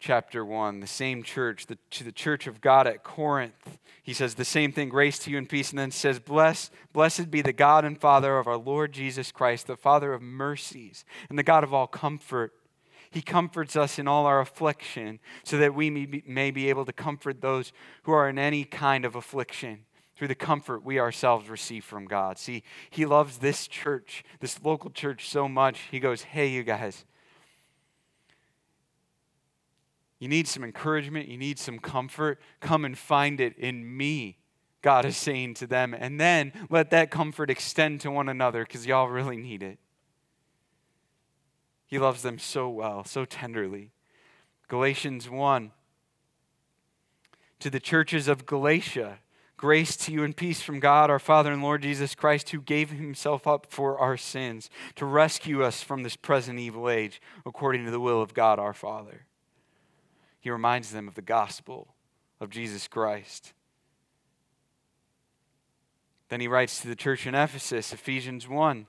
chapter 0.03 0.45
1, 0.45 0.81
the 0.81 0.87
same 0.87 1.23
church, 1.23 1.67
the, 1.67 1.79
to 1.91 2.03
the 2.03 2.12
church 2.12 2.49
of 2.49 2.61
God 2.61 2.88
at 2.88 3.05
Corinth. 3.05 3.79
He 4.03 4.12
says 4.12 4.35
the 4.35 4.45
same 4.45 4.73
thing, 4.73 4.88
grace 4.88 5.17
to 5.21 5.31
you 5.31 5.38
and 5.38 5.49
peace, 5.49 5.71
and 5.71 5.79
then 5.79 5.93
says, 5.93 6.19
Bless, 6.19 6.73
Blessed 6.93 7.31
be 7.31 7.41
the 7.41 7.53
God 7.53 7.85
and 7.85 7.99
Father 7.99 8.37
of 8.37 8.49
our 8.49 8.57
Lord 8.57 8.93
Jesus 8.93 9.31
Christ, 9.31 9.69
the 9.69 9.77
Father 9.77 10.12
of 10.12 10.21
mercies 10.21 11.05
and 11.31 11.38
the 11.38 11.45
God 11.45 11.62
of 11.62 11.73
all 11.73 11.87
comfort 11.87 12.53
He 13.11 13.23
comforts 13.23 13.77
us 13.77 13.99
in 13.99 14.09
all 14.09 14.27
our 14.27 14.41
affliction 14.41 15.21
so 15.45 15.57
that 15.59 15.75
we 15.75 16.23
may 16.27 16.51
be 16.51 16.69
able 16.69 16.85
to 16.85 16.93
comfort 16.93 17.41
those 17.41 17.73
who 18.03 18.12
are 18.12 18.29
in 18.29 18.41
any 18.41 18.65
kind 18.65 19.05
of 19.05 19.15
affliction 19.15 19.85
through 20.17 20.29
the 20.29 20.35
comfort 20.35 20.85
we 20.85 20.99
ourselves 20.99 21.49
receive 21.49 21.85
from 21.85 22.07
God. 22.07 22.38
See, 22.38 22.65
He 22.91 23.07
loves 23.07 23.38
this 23.38 23.69
church, 23.69 24.25
this 24.41 24.61
local 24.65 24.91
church, 24.91 25.29
so 25.29 25.47
much. 25.49 25.79
He 25.93 26.01
goes, 26.01 26.23
Hey, 26.23 26.49
you 26.49 26.65
guys, 26.65 27.05
you 30.23 30.29
need 30.29 30.47
some 30.47 30.63
encouragement, 30.63 31.27
you 31.27 31.37
need 31.37 31.59
some 31.59 31.81
comfort. 31.81 32.39
Come 32.61 32.85
and 32.85 32.97
find 32.97 33.41
it 33.41 33.59
in 33.59 33.97
me. 33.97 34.39
God 34.81 35.05
is 35.05 35.17
saying 35.17 35.55
to 35.55 35.67
them, 35.67 35.93
and 35.99 36.21
then 36.21 36.53
let 36.71 36.91
that 36.91 37.11
comfort 37.11 37.51
extend 37.51 38.03
to 38.03 38.11
one 38.13 38.29
another 38.29 38.63
because 38.63 38.87
y'all 38.87 39.09
really 39.09 39.37
need 39.37 39.65
it. 39.65 39.81
He 41.89 41.99
loves 41.99 42.23
them 42.23 42.39
so 42.39 42.69
well, 42.69 43.03
so 43.03 43.25
tenderly. 43.25 43.91
Galatians 44.69 45.29
1 45.29 45.73
To 47.59 47.69
the 47.69 47.81
churches 47.81 48.29
of 48.29 48.47
Galatia, 48.47 49.19
grace 49.57 49.97
to 49.97 50.13
you 50.13 50.23
and 50.23 50.37
peace 50.37 50.63
from 50.63 50.79
God, 50.79 51.11
our 51.11 51.19
Father 51.19 51.51
and 51.51 51.65
Lord 51.65 51.83
Jesus 51.83 52.15
Christ, 52.15 52.51
who 52.51 52.61
gave 52.61 52.91
himself 52.91 53.49
up 53.49 53.67
for 53.69 53.99
our 53.99 54.17
sins 54.17 54.71
to 54.95 55.05
rescue 55.05 55.65
us 55.65 55.83
from 55.83 56.05
this 56.05 56.15
present 56.15 56.61
evil 56.61 56.89
age, 56.89 57.21
according 57.45 57.85
to 57.87 57.91
the 57.91 57.99
will 57.99 58.23
of 58.23 58.35
God 58.35 58.61
our 58.61 58.73
Father. 58.73 59.27
He 60.42 60.50
reminds 60.50 60.90
them 60.90 61.09
of 61.09 61.14
the 61.14 61.22
gospel 61.22 61.94
of 62.40 62.50
Jesus 62.50 62.87
Christ. 62.87 63.55
Then 66.28 66.40
he 66.40 66.48
writes 66.48 66.81
to 66.81 66.88
the 66.88 66.96
church 66.96 67.26
in 67.26 67.35
Ephesus, 67.35 67.92
Ephesians 67.92 68.46
1 68.46 68.87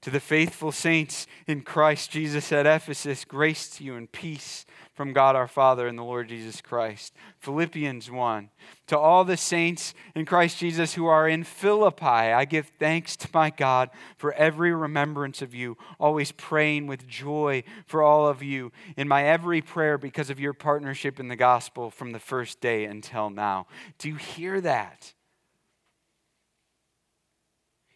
to 0.00 0.10
the 0.10 0.20
faithful 0.20 0.72
saints 0.72 1.26
in 1.46 1.62
Christ 1.62 2.10
Jesus 2.10 2.52
at 2.52 2.66
Ephesus, 2.66 3.24
grace 3.24 3.68
to 3.70 3.84
you 3.84 3.96
and 3.96 4.10
peace 4.10 4.64
from 4.98 5.12
God 5.12 5.36
our 5.36 5.46
Father 5.46 5.86
and 5.86 5.96
the 5.96 6.02
Lord 6.02 6.28
Jesus 6.28 6.60
Christ. 6.60 7.14
Philippians 7.38 8.10
1. 8.10 8.50
To 8.88 8.98
all 8.98 9.24
the 9.24 9.36
saints 9.36 9.94
in 10.16 10.26
Christ 10.26 10.58
Jesus 10.58 10.94
who 10.94 11.06
are 11.06 11.28
in 11.28 11.44
Philippi, 11.44 12.04
I 12.04 12.44
give 12.44 12.72
thanks 12.80 13.16
to 13.18 13.28
my 13.32 13.50
God 13.50 13.90
for 14.16 14.32
every 14.32 14.74
remembrance 14.74 15.40
of 15.40 15.54
you, 15.54 15.78
always 16.00 16.32
praying 16.32 16.88
with 16.88 17.06
joy 17.06 17.62
for 17.86 18.02
all 18.02 18.26
of 18.26 18.42
you 18.42 18.72
in 18.96 19.06
my 19.06 19.22
every 19.22 19.62
prayer 19.62 19.98
because 19.98 20.30
of 20.30 20.40
your 20.40 20.52
partnership 20.52 21.20
in 21.20 21.28
the 21.28 21.36
gospel 21.36 21.92
from 21.92 22.10
the 22.10 22.18
first 22.18 22.60
day 22.60 22.84
until 22.84 23.30
now. 23.30 23.68
Do 23.98 24.08
you 24.08 24.16
hear 24.16 24.60
that? 24.62 25.14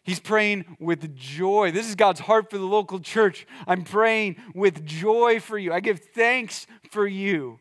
He's 0.03 0.19
praying 0.19 0.77
with 0.79 1.15
joy. 1.15 1.71
This 1.71 1.87
is 1.87 1.95
God's 1.95 2.19
heart 2.19 2.49
for 2.49 2.57
the 2.57 2.65
local 2.65 2.99
church. 2.99 3.47
I'm 3.65 3.83
praying 3.83 4.35
with 4.53 4.85
joy 4.85 5.39
for 5.39 5.57
you. 5.57 5.71
I 5.71 5.79
give 5.79 6.01
thanks 6.13 6.67
for 6.91 7.07
you. 7.07 7.59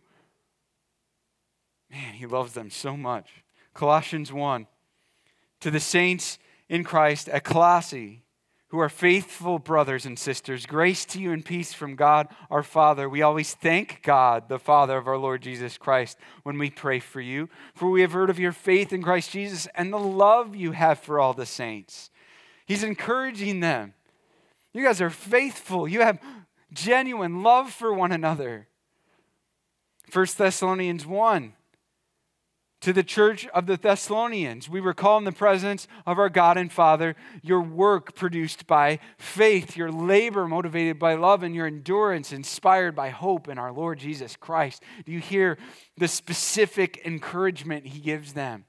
Man, 1.89 2.15
he 2.15 2.27
loves 2.27 2.53
them 2.53 2.71
so 2.71 2.97
much. 2.97 3.45
Colossians 3.75 4.33
1 4.33 4.67
To 5.61 5.71
the 5.71 5.79
saints 5.79 6.39
in 6.69 6.83
Christ 6.83 7.29
at 7.29 7.45
Colossae, 7.45 8.25
who 8.69 8.79
are 8.81 8.89
faithful 8.89 9.61
brothers 9.61 10.05
and 10.05 10.19
sisters, 10.19 10.67
grace 10.67 11.05
to 11.05 11.21
you 11.21 11.31
and 11.31 11.45
peace 11.45 11.73
from 11.73 11.95
God 11.95 12.27
our 12.51 12.63
Father. 12.65 13.09
We 13.09 13.23
always 13.23 13.55
thank 13.55 14.03
God, 14.03 14.49
the 14.49 14.59
Father 14.59 14.97
of 14.97 15.07
our 15.07 15.19
Lord 15.19 15.43
Jesus 15.43 15.79
Christ, 15.79 16.19
when 16.43 16.59
we 16.59 16.71
pray 16.71 16.99
for 16.99 17.21
you, 17.21 17.51
for 17.75 17.91
we 17.91 18.01
have 18.01 18.13
heard 18.13 18.31
of 18.31 18.41
your 18.41 18.53
faith 18.53 18.93
in 18.93 19.03
Christ 19.03 19.31
Jesus 19.31 19.69
and 19.77 19.93
the 19.93 19.99
love 19.99 20.57
you 20.57 20.73
have 20.73 20.99
for 20.99 21.21
all 21.21 21.35
the 21.35 21.47
saints 21.47 22.11
He's 22.73 22.83
encouraging 22.83 23.61
them. 23.61 23.93
You 24.73 24.83
guys 24.83 25.03
are 25.03 25.11
faithful. 25.11 25.87
You 25.87 26.01
have 26.01 26.19
genuine 26.73 27.43
love 27.43 27.71
for 27.71 27.93
one 27.93 28.13
another. 28.13 28.67
1 30.11 30.27
Thessalonians 30.39 31.05
1 31.05 31.53
to 32.81 32.95
the 32.95 33.03
church 33.03 33.47
of 33.49 33.67
the 33.67 33.77
Thessalonians. 33.77 34.71
We 34.71 34.81
recall 34.81 35.19
in 35.19 35.25
the 35.25 35.33
presence 35.33 35.87
of 36.07 36.19
our 36.19 36.31
God 36.31 36.57
and 36.57 36.73
Father 36.73 37.15
your 37.43 37.61
work 37.61 38.15
produced 38.15 38.67
by 38.67 39.01
faith, 39.19 39.77
your 39.77 39.93
labor 39.93 40.49
motivated 40.49 40.99
by 40.99 41.13
love, 41.13 41.43
and 41.43 41.55
your 41.55 41.67
endurance 41.67 42.33
inspired 42.33 42.97
by 42.97 43.11
hope 43.11 43.49
in 43.49 43.59
our 43.59 43.71
Lord 43.71 43.99
Jesus 43.99 44.35
Christ. 44.35 44.83
Do 45.05 45.13
you 45.13 45.21
hear 45.21 45.59
the 45.99 46.09
specific 46.09 47.03
encouragement 47.05 47.89
he 47.89 48.01
gives 48.01 48.33
them? 48.33 48.65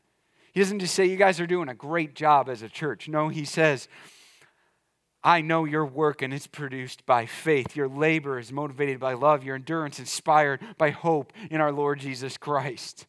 He 0.54 0.60
doesn't 0.60 0.80
just 0.80 0.94
say, 0.94 1.06
You 1.06 1.18
guys 1.18 1.40
are 1.40 1.48
doing 1.48 1.70
a 1.70 1.74
great 1.74 2.16
job 2.16 2.48
as 2.50 2.62
a 2.62 2.70
church. 2.70 3.08
No, 3.10 3.30
he 3.30 3.46
says, 3.46 3.88
I 5.24 5.42
know 5.42 5.64
your 5.64 5.86
work 5.86 6.22
and 6.22 6.34
it's 6.34 6.48
produced 6.48 7.06
by 7.06 7.26
faith. 7.26 7.76
Your 7.76 7.88
labor 7.88 8.38
is 8.38 8.52
motivated 8.52 9.00
by 9.00 9.14
love, 9.14 9.44
your 9.44 9.56
endurance 9.56 9.98
inspired 9.98 10.60
by 10.78 10.90
hope 10.90 11.32
in 11.50 11.62
our 11.62 11.72
Lord 11.72 12.00
Jesus 12.00 12.38
Christ. 12.38 13.08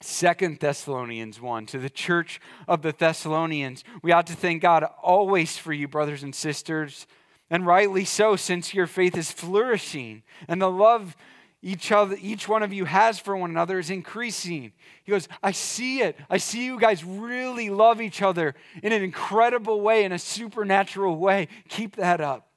Second 0.00 0.60
Thessalonians 0.60 1.40
1 1.40 1.66
to 1.66 1.78
the 1.78 1.90
church 1.90 2.40
of 2.66 2.82
the 2.82 2.92
Thessalonians, 2.92 3.84
we 4.02 4.12
ought 4.12 4.26
to 4.26 4.34
thank 4.34 4.62
God 4.62 4.84
always 5.02 5.56
for 5.56 5.72
you, 5.72 5.86
brothers 5.86 6.22
and 6.22 6.34
sisters, 6.34 7.06
and 7.50 7.66
rightly 7.66 8.04
so, 8.04 8.36
since 8.36 8.74
your 8.74 8.86
faith 8.86 9.16
is 9.16 9.30
flourishing 9.30 10.22
and 10.48 10.60
the 10.60 10.70
love 10.70 11.16
each 11.64 11.90
other 11.90 12.16
each 12.20 12.46
one 12.46 12.62
of 12.62 12.74
you 12.74 12.84
has 12.84 13.18
for 13.18 13.34
one 13.36 13.50
another 13.50 13.78
is 13.78 13.88
increasing. 13.88 14.72
He 15.02 15.10
goes 15.10 15.28
i 15.42 15.50
see 15.50 16.02
it. 16.02 16.16
I 16.28 16.36
see 16.36 16.64
you 16.64 16.78
guys 16.78 17.02
really 17.02 17.70
love 17.70 18.00
each 18.00 18.20
other 18.20 18.54
in 18.82 18.92
an 18.92 19.02
incredible 19.02 19.80
way 19.80 20.04
in 20.04 20.12
a 20.12 20.18
supernatural 20.18 21.16
way. 21.16 21.48
Keep 21.68 21.96
that 21.96 22.20
up. 22.20 22.48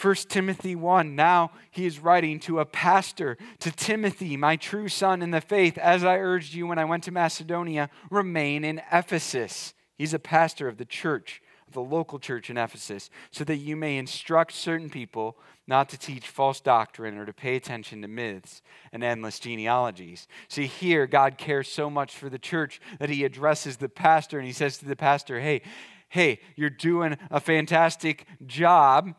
1 0.00 0.14
timothy 0.28 0.76
1 0.76 1.16
now 1.16 1.50
he 1.72 1.84
is 1.84 1.98
writing 1.98 2.38
to 2.38 2.60
a 2.60 2.64
pastor 2.64 3.36
to 3.58 3.72
timothy 3.72 4.36
my 4.36 4.54
true 4.54 4.88
son 4.88 5.22
in 5.22 5.32
the 5.32 5.40
faith 5.40 5.76
as 5.76 6.04
i 6.04 6.16
urged 6.16 6.54
you 6.54 6.68
when 6.68 6.78
i 6.78 6.84
went 6.84 7.02
to 7.02 7.10
macedonia 7.10 7.90
remain 8.08 8.62
in 8.64 8.80
ephesus. 8.92 9.74
He's 9.96 10.14
a 10.14 10.20
pastor 10.20 10.68
of 10.68 10.76
the 10.76 10.84
church 10.84 11.42
the 11.72 11.80
local 11.80 12.18
church 12.18 12.50
in 12.50 12.56
ephesus 12.56 13.10
so 13.30 13.44
that 13.44 13.56
you 13.56 13.76
may 13.76 13.96
instruct 13.96 14.52
certain 14.52 14.90
people 14.90 15.38
not 15.66 15.88
to 15.90 15.98
teach 15.98 16.26
false 16.26 16.60
doctrine 16.60 17.18
or 17.18 17.26
to 17.26 17.32
pay 17.32 17.54
attention 17.54 18.00
to 18.02 18.08
myths 18.08 18.62
and 18.92 19.04
endless 19.04 19.38
genealogies. 19.38 20.26
See, 20.48 20.66
here, 20.66 21.06
God 21.06 21.36
cares 21.36 21.68
so 21.68 21.90
much 21.90 22.16
for 22.16 22.30
the 22.30 22.38
church 22.38 22.80
that 22.98 23.10
he 23.10 23.24
addresses 23.24 23.76
the 23.76 23.88
pastor 23.88 24.38
and 24.38 24.46
he 24.46 24.52
says 24.52 24.78
to 24.78 24.86
the 24.86 24.96
pastor, 24.96 25.40
Hey, 25.40 25.62
hey, 26.08 26.40
you're 26.56 26.70
doing 26.70 27.18
a 27.30 27.38
fantastic 27.38 28.24
job. 28.46 29.14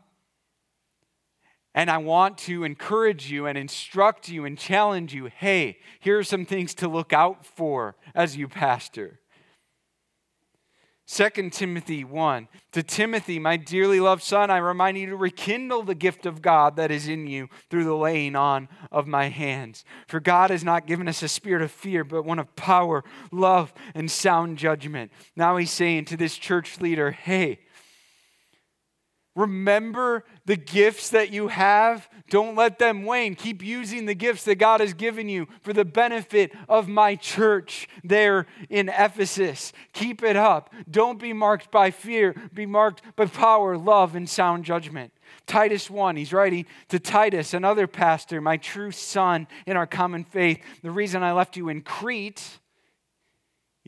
And 1.72 1.88
I 1.88 1.98
want 1.98 2.36
to 2.38 2.64
encourage 2.64 3.30
you 3.30 3.46
and 3.46 3.56
instruct 3.56 4.28
you 4.28 4.44
and 4.44 4.58
challenge 4.58 5.14
you. 5.14 5.26
Hey, 5.26 5.78
here 6.00 6.18
are 6.18 6.24
some 6.24 6.44
things 6.44 6.74
to 6.74 6.88
look 6.88 7.12
out 7.12 7.46
for 7.46 7.94
as 8.12 8.36
you 8.36 8.48
pastor. 8.48 9.19
2 11.12 11.50
Timothy 11.50 12.04
1 12.04 12.46
To 12.70 12.84
Timothy, 12.84 13.40
my 13.40 13.56
dearly 13.56 13.98
loved 13.98 14.22
son, 14.22 14.48
I 14.48 14.58
remind 14.58 14.96
you 14.96 15.06
to 15.06 15.16
rekindle 15.16 15.82
the 15.82 15.96
gift 15.96 16.24
of 16.24 16.40
God 16.40 16.76
that 16.76 16.92
is 16.92 17.08
in 17.08 17.26
you 17.26 17.48
through 17.68 17.82
the 17.82 17.96
laying 17.96 18.36
on 18.36 18.68
of 18.92 19.08
my 19.08 19.28
hands. 19.28 19.84
For 20.06 20.20
God 20.20 20.50
has 20.50 20.62
not 20.62 20.86
given 20.86 21.08
us 21.08 21.24
a 21.24 21.28
spirit 21.28 21.62
of 21.62 21.72
fear, 21.72 22.04
but 22.04 22.24
one 22.24 22.38
of 22.38 22.54
power, 22.54 23.02
love, 23.32 23.74
and 23.92 24.08
sound 24.08 24.56
judgment. 24.56 25.10
Now 25.34 25.56
he's 25.56 25.72
saying 25.72 26.04
to 26.06 26.16
this 26.16 26.38
church 26.38 26.80
leader, 26.80 27.10
hey, 27.10 27.58
Remember 29.36 30.24
the 30.44 30.56
gifts 30.56 31.10
that 31.10 31.30
you 31.30 31.48
have. 31.48 32.08
Don't 32.30 32.56
let 32.56 32.78
them 32.78 33.04
wane. 33.04 33.36
Keep 33.36 33.62
using 33.62 34.06
the 34.06 34.14
gifts 34.14 34.44
that 34.44 34.56
God 34.56 34.80
has 34.80 34.92
given 34.92 35.28
you 35.28 35.46
for 35.62 35.72
the 35.72 35.84
benefit 35.84 36.52
of 36.68 36.88
my 36.88 37.14
church 37.14 37.88
there 38.02 38.46
in 38.68 38.88
Ephesus. 38.88 39.72
Keep 39.92 40.24
it 40.24 40.36
up. 40.36 40.74
Don't 40.90 41.20
be 41.20 41.32
marked 41.32 41.70
by 41.70 41.90
fear, 41.90 42.34
be 42.52 42.66
marked 42.66 43.02
by 43.14 43.26
power, 43.26 43.78
love, 43.78 44.16
and 44.16 44.28
sound 44.28 44.64
judgment. 44.64 45.12
Titus 45.46 45.88
1, 45.88 46.16
he's 46.16 46.32
writing 46.32 46.66
to 46.88 46.98
Titus, 46.98 47.54
another 47.54 47.86
pastor, 47.86 48.40
my 48.40 48.56
true 48.56 48.90
son 48.90 49.46
in 49.66 49.76
our 49.76 49.86
common 49.86 50.24
faith. 50.24 50.60
The 50.82 50.90
reason 50.90 51.22
I 51.22 51.32
left 51.32 51.56
you 51.56 51.68
in 51.68 51.82
Crete 51.82 52.58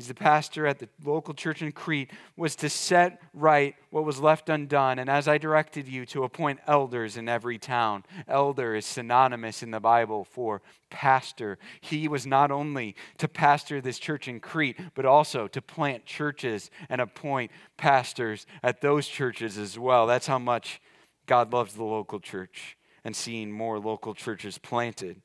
he's 0.03 0.09
the 0.09 0.15
pastor 0.15 0.67
at 0.67 0.81
the 0.81 0.89
local 1.05 1.33
church 1.33 1.63
in 1.63 1.71
Crete, 1.71 2.11
was 2.37 2.57
to 2.57 2.69
set 2.69 3.23
right 3.33 3.77
what 3.91 4.05
was 4.05 4.19
left 4.19 4.49
undone. 4.49 4.99
And 4.99 5.09
as 5.09 5.29
I 5.29 5.39
directed 5.39 5.87
you, 5.87 6.05
to 6.07 6.25
appoint 6.25 6.59
elders 6.67 7.17
in 7.17 7.29
every 7.29 7.57
town. 7.57 8.05
Elder 8.27 8.75
is 8.75 8.85
synonymous 8.85 9.63
in 9.63 9.71
the 9.71 9.79
Bible 9.79 10.25
for 10.25 10.61
pastor. 10.91 11.57
He 11.81 12.09
was 12.09 12.27
not 12.27 12.51
only 12.51 12.97
to 13.19 13.29
pastor 13.29 13.81
this 13.81 14.01
church 14.01 14.27
in 14.27 14.41
Crete, 14.41 14.77
but 14.97 15.07
also 15.07 15.47
to 15.47 15.63
plant 15.63 16.05
churches 16.05 16.69
and 16.89 17.01
appoint 17.01 17.53
pastors 17.77 18.45
at 18.61 18.81
those 18.81 19.07
churches 19.07 19.57
as 19.57 19.79
well. 19.79 20.09
That's 20.09 20.27
how 20.27 20.41
much 20.41 20.81
God 21.27 21.53
loves 21.53 21.75
the 21.75 21.85
local 21.85 22.19
church 22.19 22.77
and 23.05 23.15
seeing 23.15 23.53
more 23.53 23.79
local 23.79 24.15
churches 24.15 24.59
planted. 24.59 25.23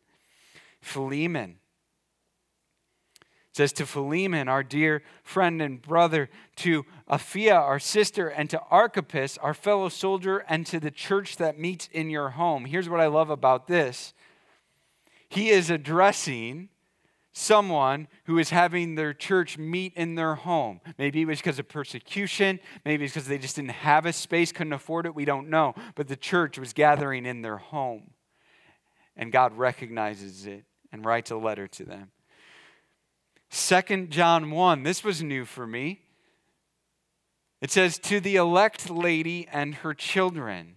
Philemon 0.82 1.58
says 3.58 3.74
to 3.74 3.86
Philemon, 3.86 4.48
our 4.48 4.64
dear 4.64 5.02
friend 5.24 5.62
and 5.62 5.82
brother, 5.82 6.30
to 6.58 6.86
Apphia, 7.10 7.56
our 7.56 7.80
sister, 7.80 8.30
and 8.30 8.50
to 8.52 8.62
Archippus, 8.70 9.38
our 9.40 9.54
fellow 9.54 9.90
soldier, 9.90 10.46
and 10.48 10.66
to 10.68 10.80
the 10.80 10.92
church 10.92 11.38
that 11.38 11.60
meets 11.60 11.90
in 11.92 12.10
your 12.10 12.30
home. 12.30 12.66
Here's 12.66 12.88
what 12.88 13.00
I 13.00 13.08
love 13.08 13.30
about 13.30 13.68
this 13.68 14.14
he 15.30 15.50
is 15.50 15.70
addressing 15.70 16.70
someone 17.34 18.08
who 18.26 18.38
is 18.40 18.50
having 18.50 18.96
their 18.96 19.14
church 19.14 19.58
meet 19.58 19.94
in 19.96 20.16
their 20.16 20.36
home. 20.36 20.80
Maybe 20.98 21.22
it 21.22 21.26
was 21.26 21.40
because 21.40 21.60
of 21.60 21.68
persecution, 21.68 22.60
maybe 22.86 23.06
it's 23.06 23.14
because 23.14 23.28
they 23.28 23.38
just 23.38 23.56
didn't 23.56 23.72
have 23.72 24.06
a 24.06 24.14
space, 24.14 24.52
couldn't 24.52 24.74
afford 24.74 25.06
it, 25.06 25.14
we 25.14 25.26
don't 25.26 25.50
know. 25.50 25.76
But 25.96 26.08
the 26.08 26.16
church 26.16 26.58
was 26.58 26.74
gathering 26.74 27.26
in 27.26 27.42
their 27.42 27.58
home. 27.58 28.12
And 29.16 29.32
God 29.32 29.58
recognizes 29.58 30.46
it 30.46 30.64
and 30.92 31.04
writes 31.04 31.32
a 31.32 31.36
letter 31.36 31.68
to 31.68 31.84
them. 31.84 32.12
Second 33.50 34.12
John 34.12 34.52
1, 34.52 34.84
this 34.84 35.04
was 35.04 35.24
new 35.24 35.46
for 35.46 35.66
me. 35.66 36.02
It 37.62 37.72
says, 37.72 37.98
To 38.00 38.20
the 38.20 38.36
elect 38.36 38.90
lady 38.90 39.48
and 39.52 39.76
her 39.76 39.94
children, 39.94 40.76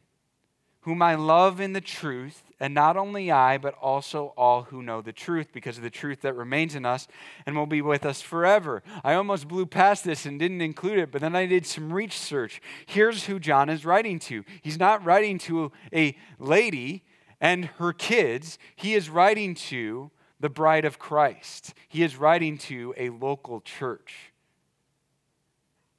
whom 0.82 1.02
I 1.02 1.14
love 1.14 1.60
in 1.60 1.72
the 1.72 1.80
truth, 1.80 2.42
and 2.58 2.72
not 2.72 2.96
only 2.96 3.30
I, 3.30 3.58
but 3.58 3.74
also 3.74 4.32
all 4.36 4.62
who 4.64 4.82
know 4.82 5.02
the 5.02 5.12
truth, 5.12 5.48
because 5.52 5.76
of 5.76 5.82
the 5.82 5.90
truth 5.90 6.22
that 6.22 6.36
remains 6.36 6.74
in 6.74 6.86
us 6.86 7.06
and 7.44 7.56
will 7.56 7.66
be 7.66 7.82
with 7.82 8.06
us 8.06 8.22
forever. 8.22 8.82
I 9.04 9.14
almost 9.14 9.48
blew 9.48 9.66
past 9.66 10.04
this 10.04 10.24
and 10.24 10.38
didn't 10.38 10.62
include 10.62 10.98
it, 10.98 11.12
but 11.12 11.20
then 11.20 11.36
I 11.36 11.46
did 11.46 11.66
some 11.66 11.92
research. 11.92 12.62
Here's 12.86 13.26
who 13.26 13.38
John 13.38 13.68
is 13.68 13.84
writing 13.84 14.18
to. 14.20 14.44
He's 14.62 14.78
not 14.78 15.04
writing 15.04 15.38
to 15.38 15.72
a 15.92 16.16
lady 16.38 17.02
and 17.40 17.66
her 17.78 17.92
kids, 17.92 18.58
he 18.76 18.94
is 18.94 19.08
writing 19.08 19.54
to 19.54 20.10
the 20.40 20.48
bride 20.48 20.84
of 20.84 20.98
Christ. 20.98 21.74
He 21.88 22.02
is 22.02 22.16
writing 22.16 22.58
to 22.58 22.94
a 22.96 23.10
local 23.10 23.60
church 23.60 24.32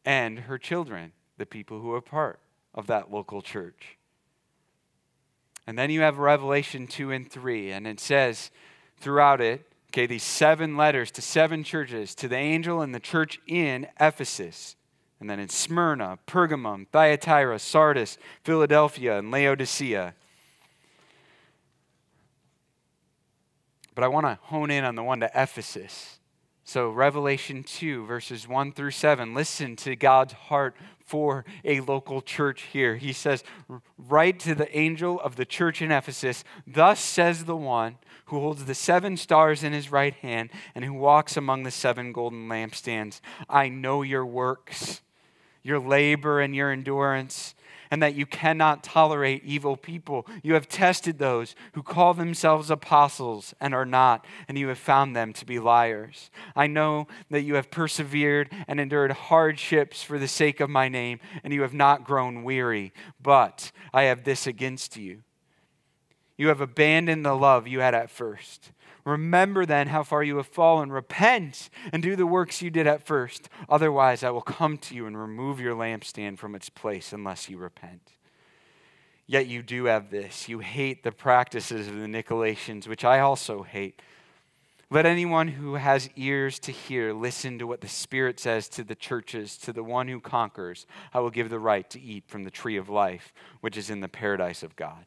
and 0.04 0.40
her 0.40 0.58
children, 0.58 1.12
the 1.38 1.46
people 1.46 1.80
who 1.80 1.94
are 1.94 2.02
part 2.02 2.40
of 2.74 2.88
that 2.88 3.12
local 3.12 3.42
church. 3.42 3.98
And 5.68 5.78
then 5.78 5.92
you 5.92 6.02
have 6.02 6.18
Revelation 6.18 6.88
2 6.88 7.12
and 7.12 7.32
3, 7.32 7.72
and 7.72 7.86
it 7.86 8.00
says 8.00 8.50
throughout 8.98 9.42
it, 9.42 9.66
okay, 9.90 10.08
these 10.08 10.24
seven 10.24 10.76
letters 10.76 11.12
to 11.12 11.22
seven 11.22 11.64
churches, 11.64 12.16
to 12.16 12.28
the 12.28 12.38
angel 12.38 12.82
and 12.82 12.96
the 12.96 13.00
church 13.00 13.40
in 13.48 13.88
Ephesus, 14.00 14.76
and 15.20 15.30
then 15.30 15.40
in 15.40 15.50
Smyrna, 15.50 16.18
Pergamum, 16.26 16.88
Thyatira, 16.92 17.60
Sardis, 17.60 18.18
Philadelphia, 18.44 19.20
and 19.20 19.30
Laodicea. 19.30 20.16
But 24.02 24.06
I 24.06 24.10
want 24.16 24.26
to 24.26 24.40
hone 24.46 24.72
in 24.72 24.84
on 24.84 24.96
the 24.96 25.04
one 25.04 25.20
to 25.20 25.30
Ephesus. 25.36 26.18
So, 26.64 26.90
Revelation 26.90 27.62
2, 27.62 28.04
verses 28.08 28.48
1 28.48 28.72
through 28.72 28.90
7, 28.90 29.36
listen 29.36 29.76
to 29.76 29.96
God's 29.96 30.34
heart 30.34 30.76
for 31.06 31.46
a 31.64 31.82
local 31.82 32.24
church 32.24 32.64
here. 32.74 32.96
He 32.96 33.14
says, 33.14 33.44
Write 34.00 34.40
to 34.40 34.56
the 34.56 34.76
angel 34.76 35.22
of 35.22 35.36
the 35.36 35.46
church 35.46 35.84
in 35.84 35.92
Ephesus, 35.92 36.44
Thus 36.66 37.00
says 37.00 37.46
the 37.46 37.56
one 37.56 38.00
who 38.26 38.40
holds 38.40 38.66
the 38.66 38.74
seven 38.74 39.18
stars 39.18 39.64
in 39.64 39.72
his 39.72 39.92
right 39.92 40.16
hand 40.16 40.50
and 40.74 40.84
who 40.84 40.94
walks 40.94 41.38
among 41.38 41.62
the 41.62 41.70
seven 41.70 42.12
golden 42.12 42.50
lampstands. 42.50 43.22
I 43.48 43.70
know 43.70 44.02
your 44.02 44.26
works, 44.26 45.02
your 45.62 45.78
labor, 45.78 46.42
and 46.42 46.56
your 46.56 46.72
endurance 46.72 47.54
and 47.92 48.02
that 48.02 48.16
you 48.16 48.26
cannot 48.26 48.84
tolerate 48.84 49.44
evil 49.44 49.76
people. 49.76 50.26
You 50.42 50.54
have 50.54 50.70
tested 50.70 51.20
those 51.20 51.56
who 51.74 51.84
call 51.84 52.14
themselves 52.14 52.72
apostles 52.72 53.54
and 53.60 53.76
are 53.76 53.86
not, 53.86 54.26
and 54.48 54.58
you 54.58 54.70
have 54.70 54.80
found 54.80 55.16
them 55.16 55.34
to 55.34 55.46
be 55.46 55.60
liars. 55.60 56.32
I 56.56 56.68
know 56.68 57.08
that 57.30 57.42
you 57.42 57.56
have 57.56 57.70
persevered 57.70 58.50
and 58.68 58.80
endured 58.80 59.12
hardships 59.12 60.02
for 60.02 60.18
the 60.18 60.28
sake 60.28 60.62
of 60.62 60.70
my 60.70 60.88
name, 60.88 61.20
and 61.44 61.54
you 61.54 61.62
have 61.64 61.74
not 61.74 62.06
grown 62.06 62.44
weary. 62.44 62.94
But 63.22 63.74
I 63.94 64.04
have 64.04 64.24
this 64.24 64.48
against 64.48 64.96
you. 64.96 65.24
You 66.38 66.48
have 66.48 66.62
abandoned 66.62 67.26
the 67.26 67.36
love 67.36 67.68
you 67.68 67.82
had 67.82 67.94
at 67.94 68.10
first. 68.10 68.72
Remember 69.06 69.66
then 69.66 69.88
how 69.88 70.04
far 70.04 70.24
you 70.24 70.38
have 70.38 70.48
fallen. 70.48 70.92
Repent 70.92 71.70
and 71.92 72.04
do 72.04 72.16
the 72.16 72.28
works 72.28 72.62
you 72.62 72.70
did 72.70 72.88
at 72.88 73.06
first. 73.06 73.50
Otherwise, 73.68 74.24
I 74.24 74.30
will 74.30 74.42
come 74.42 74.78
to 74.80 74.96
you 74.96 75.06
and 75.06 75.18
remove 75.18 75.60
your 75.60 75.76
lampstand 75.76 76.38
from 76.38 76.56
its 76.56 76.70
place 76.70 77.14
unless 77.14 77.50
you 77.50 77.58
repent. 77.58 78.14
Yet 79.26 79.48
you 79.48 79.64
do 79.64 79.86
have 79.86 80.12
this. 80.12 80.50
You 80.50 80.60
hate 80.60 81.04
the 81.04 81.12
practices 81.12 81.88
of 81.88 81.96
the 81.96 82.08
Nicolaitans, 82.08 82.88
which 82.88 83.06
I 83.06 83.20
also 83.20 83.64
hate. 83.64 84.02
Let 84.90 85.06
anyone 85.06 85.48
who 85.48 85.76
has 85.76 86.10
ears 86.18 86.60
to 86.60 86.72
hear 86.74 87.14
listen 87.14 87.58
to 87.60 87.66
what 87.66 87.80
the 87.80 87.88
Spirit 87.88 88.42
says 88.42 88.68
to 88.70 88.84
the 88.84 88.94
churches. 88.94 89.58
To 89.60 89.72
the 89.72 89.86
one 89.86 90.10
who 90.10 90.20
conquers, 90.20 90.86
I 91.14 91.22
will 91.22 91.30
give 91.30 91.50
the 91.50 91.60
right 91.60 91.90
to 91.92 92.02
eat 92.02 92.26
from 92.28 92.44
the 92.44 92.52
tree 92.52 92.76
of 92.76 92.90
life, 92.90 93.34
which 93.62 93.78
is 93.78 93.90
in 93.90 94.02
the 94.02 94.10
paradise 94.10 94.64
of 94.64 94.76
God. 94.76 95.06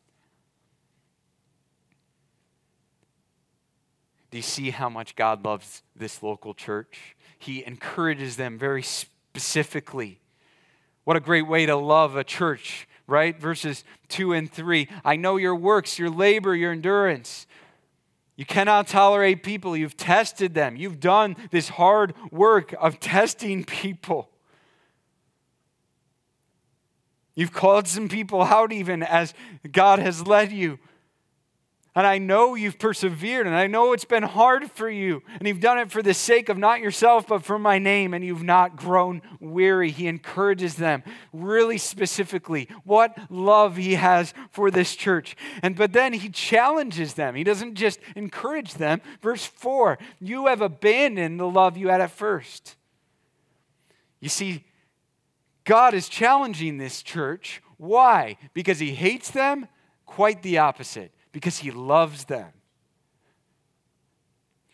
Do 4.34 4.38
you 4.38 4.42
see 4.42 4.70
how 4.70 4.88
much 4.88 5.14
God 5.14 5.44
loves 5.44 5.84
this 5.94 6.20
local 6.20 6.54
church? 6.54 7.14
He 7.38 7.64
encourages 7.64 8.34
them 8.34 8.58
very 8.58 8.82
specifically. 8.82 10.18
What 11.04 11.16
a 11.16 11.20
great 11.20 11.46
way 11.46 11.66
to 11.66 11.76
love 11.76 12.16
a 12.16 12.24
church, 12.24 12.88
right? 13.06 13.40
Verses 13.40 13.84
2 14.08 14.32
and 14.32 14.50
3. 14.50 14.88
I 15.04 15.14
know 15.14 15.36
your 15.36 15.54
works, 15.54 16.00
your 16.00 16.10
labor, 16.10 16.52
your 16.52 16.72
endurance. 16.72 17.46
You 18.34 18.44
cannot 18.44 18.88
tolerate 18.88 19.44
people. 19.44 19.76
You've 19.76 19.96
tested 19.96 20.52
them. 20.52 20.74
You've 20.74 20.98
done 20.98 21.36
this 21.52 21.68
hard 21.68 22.12
work 22.32 22.74
of 22.80 22.98
testing 22.98 23.62
people. 23.62 24.30
You've 27.36 27.52
called 27.52 27.86
some 27.86 28.08
people 28.08 28.42
out 28.42 28.72
even 28.72 29.04
as 29.04 29.32
God 29.70 30.00
has 30.00 30.26
led 30.26 30.50
you. 30.50 30.80
And 31.96 32.08
I 32.08 32.18
know 32.18 32.56
you've 32.56 32.80
persevered, 32.80 33.46
and 33.46 33.54
I 33.54 33.68
know 33.68 33.92
it's 33.92 34.04
been 34.04 34.24
hard 34.24 34.68
for 34.68 34.90
you. 34.90 35.22
And 35.38 35.46
you've 35.46 35.60
done 35.60 35.78
it 35.78 35.92
for 35.92 36.02
the 36.02 36.12
sake 36.12 36.48
of 36.48 36.58
not 36.58 36.80
yourself, 36.80 37.28
but 37.28 37.44
for 37.44 37.56
my 37.56 37.78
name, 37.78 38.12
and 38.14 38.24
you've 38.24 38.42
not 38.42 38.74
grown 38.74 39.22
weary. 39.38 39.92
He 39.92 40.08
encourages 40.08 40.74
them 40.74 41.04
really 41.32 41.78
specifically 41.78 42.68
what 42.82 43.16
love 43.30 43.76
he 43.76 43.94
has 43.94 44.34
for 44.50 44.72
this 44.72 44.96
church. 44.96 45.36
And 45.62 45.76
but 45.76 45.92
then 45.92 46.14
he 46.14 46.30
challenges 46.30 47.14
them. 47.14 47.36
He 47.36 47.44
doesn't 47.44 47.76
just 47.76 48.00
encourage 48.16 48.74
them. 48.74 49.00
Verse 49.22 49.46
4 49.46 49.96
You 50.18 50.46
have 50.48 50.62
abandoned 50.62 51.38
the 51.38 51.48
love 51.48 51.76
you 51.76 51.88
had 51.88 52.00
at 52.00 52.10
first. 52.10 52.74
You 54.18 54.28
see, 54.28 54.64
God 55.62 55.94
is 55.94 56.08
challenging 56.08 56.78
this 56.78 57.04
church. 57.04 57.62
Why? 57.76 58.36
Because 58.52 58.80
he 58.80 58.94
hates 58.96 59.30
them? 59.30 59.68
Quite 60.06 60.42
the 60.42 60.58
opposite 60.58 61.13
because 61.34 61.58
he 61.58 61.72
loves 61.72 62.26
them. 62.26 62.52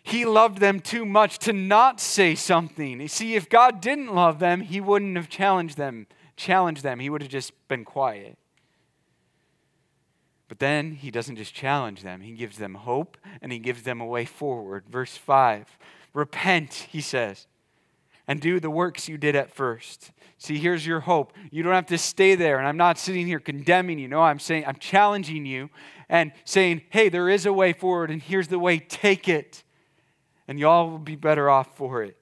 He 0.03 0.27
loved 0.27 0.59
them 0.59 0.79
too 0.81 1.07
much 1.07 1.39
to 1.41 1.55
not 1.55 2.01
say 2.01 2.35
something. 2.35 3.01
You 3.01 3.09
see, 3.09 3.35
if 3.35 3.49
God 3.49 3.81
didn't 3.81 4.15
love 4.15 4.39
them, 4.41 4.61
he 4.61 4.79
wouldn't 4.81 5.17
have 5.17 5.31
challenged 5.31 5.79
them, 5.79 6.07
challenged 6.37 6.83
them. 6.83 7.01
He 7.01 7.09
would 7.09 7.23
have 7.23 7.31
just 7.31 7.53
been 7.67 7.85
quiet. 7.85 8.37
But 10.49 10.59
then 10.59 10.93
he 10.93 11.11
doesn't 11.11 11.37
just 11.37 11.55
challenge 11.55 12.03
them, 12.03 12.21
he 12.21 12.33
gives 12.33 12.59
them 12.59 12.75
hope 12.75 13.17
and 13.41 13.53
he 13.53 13.59
gives 13.59 13.83
them 13.85 14.01
a 14.01 14.07
way 14.07 14.27
forward. 14.27 14.85
Verse 14.89 15.17
5 15.17 15.79
Repent, 16.13 16.89
he 16.91 17.01
says, 17.01 17.47
and 18.31 18.41
do 18.41 18.61
the 18.61 18.71
works 18.71 19.09
you 19.09 19.19
did 19.19 19.35
at 19.35 19.51
first. 19.51 20.13
See, 20.39 20.57
here's 20.57 20.87
your 20.87 21.01
hope. 21.01 21.33
You 21.51 21.65
don't 21.65 21.75
have 21.75 21.87
to 21.87 21.99
stay 21.99 22.37
there. 22.37 22.59
And 22.61 22.69
I'm 22.69 22.77
not 22.77 22.97
sitting 22.97 23.27
here 23.27 23.41
condemning 23.41 23.99
you. 23.99 24.07
No, 24.07 24.23
I'm 24.23 24.39
saying, 24.39 24.67
I'm 24.69 24.77
challenging 24.77 25.45
you 25.45 25.69
and 26.09 26.31
saying, 26.45 26.83
hey, 26.91 27.09
there 27.09 27.29
is 27.29 27.45
a 27.45 27.53
way 27.53 27.73
forward, 27.73 28.09
and 28.09 28.23
here's 28.23 28.47
the 28.47 28.61
way. 28.61 28.79
Take 28.79 29.29
it. 29.29 29.65
And 30.47 30.61
y'all 30.61 30.89
will 30.91 30.99
be 30.99 31.17
better 31.17 31.51
off 31.51 31.77
for 31.77 32.05
it. 32.05 32.17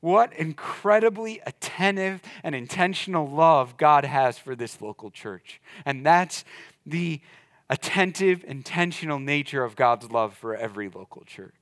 What 0.00 0.32
incredibly 0.32 1.42
attentive 1.44 2.22
and 2.42 2.54
intentional 2.54 3.28
love 3.28 3.76
God 3.76 4.06
has 4.06 4.38
for 4.38 4.56
this 4.56 4.80
local 4.80 5.10
church. 5.10 5.60
And 5.84 6.04
that's 6.06 6.46
the 6.86 7.20
attentive, 7.68 8.42
intentional 8.48 9.18
nature 9.18 9.64
of 9.64 9.76
God's 9.76 10.10
love 10.10 10.32
for 10.32 10.56
every 10.56 10.88
local 10.88 11.24
church. 11.24 11.54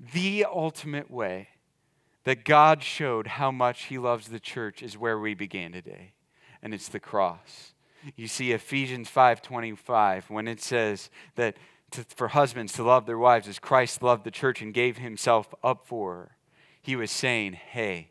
The 0.00 0.46
ultimate 0.50 1.10
way 1.10 1.48
that 2.24 2.44
God 2.44 2.82
showed 2.82 3.26
how 3.26 3.50
much 3.50 3.84
He 3.84 3.98
loves 3.98 4.28
the 4.28 4.40
church 4.40 4.82
is 4.82 4.98
where 4.98 5.18
we 5.18 5.34
began 5.34 5.72
today, 5.72 6.12
and 6.62 6.74
it's 6.74 6.88
the 6.88 7.00
cross. 7.00 7.72
You 8.16 8.28
see 8.28 8.52
Ephesians 8.52 9.10
5:25 9.10 10.30
when 10.30 10.46
it 10.46 10.60
says 10.60 11.10
that 11.34 11.56
to, 11.92 12.04
for 12.04 12.28
husbands 12.28 12.72
to 12.74 12.82
love 12.82 13.06
their 13.06 13.18
wives 13.18 13.48
as 13.48 13.58
Christ 13.58 14.02
loved 14.02 14.24
the 14.24 14.30
church 14.30 14.60
and 14.60 14.74
gave 14.74 14.98
himself 14.98 15.54
up 15.62 15.86
for 15.86 16.14
her. 16.14 16.36
He 16.80 16.96
was 16.96 17.10
saying, 17.10 17.54
"Hey, 17.54 18.10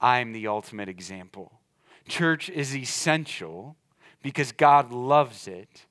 I'm 0.00 0.32
the 0.32 0.46
ultimate 0.46 0.88
example. 0.88 1.60
Church 2.08 2.50
is 2.50 2.76
essential 2.76 3.76
because 4.22 4.52
God 4.52 4.92
loves 4.92 5.46
it 5.46 5.86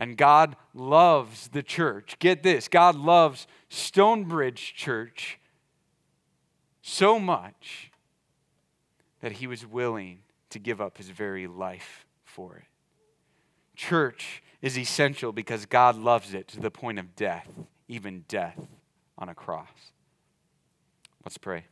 And 0.00 0.16
God 0.16 0.56
loves 0.74 1.48
the 1.48 1.62
church. 1.62 2.16
Get 2.18 2.42
this 2.42 2.66
God 2.66 2.96
loves 2.96 3.46
Stonebridge 3.68 4.74
Church 4.74 5.38
so 6.80 7.20
much 7.20 7.92
that 9.20 9.32
he 9.32 9.46
was 9.46 9.66
willing 9.66 10.20
to 10.48 10.58
give 10.58 10.80
up 10.80 10.96
his 10.96 11.10
very 11.10 11.46
life 11.46 12.06
for 12.24 12.56
it. 12.56 12.64
Church 13.76 14.42
is 14.62 14.78
essential 14.78 15.32
because 15.32 15.66
God 15.66 15.96
loves 15.96 16.34
it 16.34 16.48
to 16.48 16.60
the 16.60 16.70
point 16.70 16.98
of 16.98 17.14
death, 17.14 17.48
even 17.86 18.24
death 18.26 18.58
on 19.18 19.28
a 19.28 19.34
cross. 19.34 19.92
Let's 21.24 21.38
pray. 21.38 21.64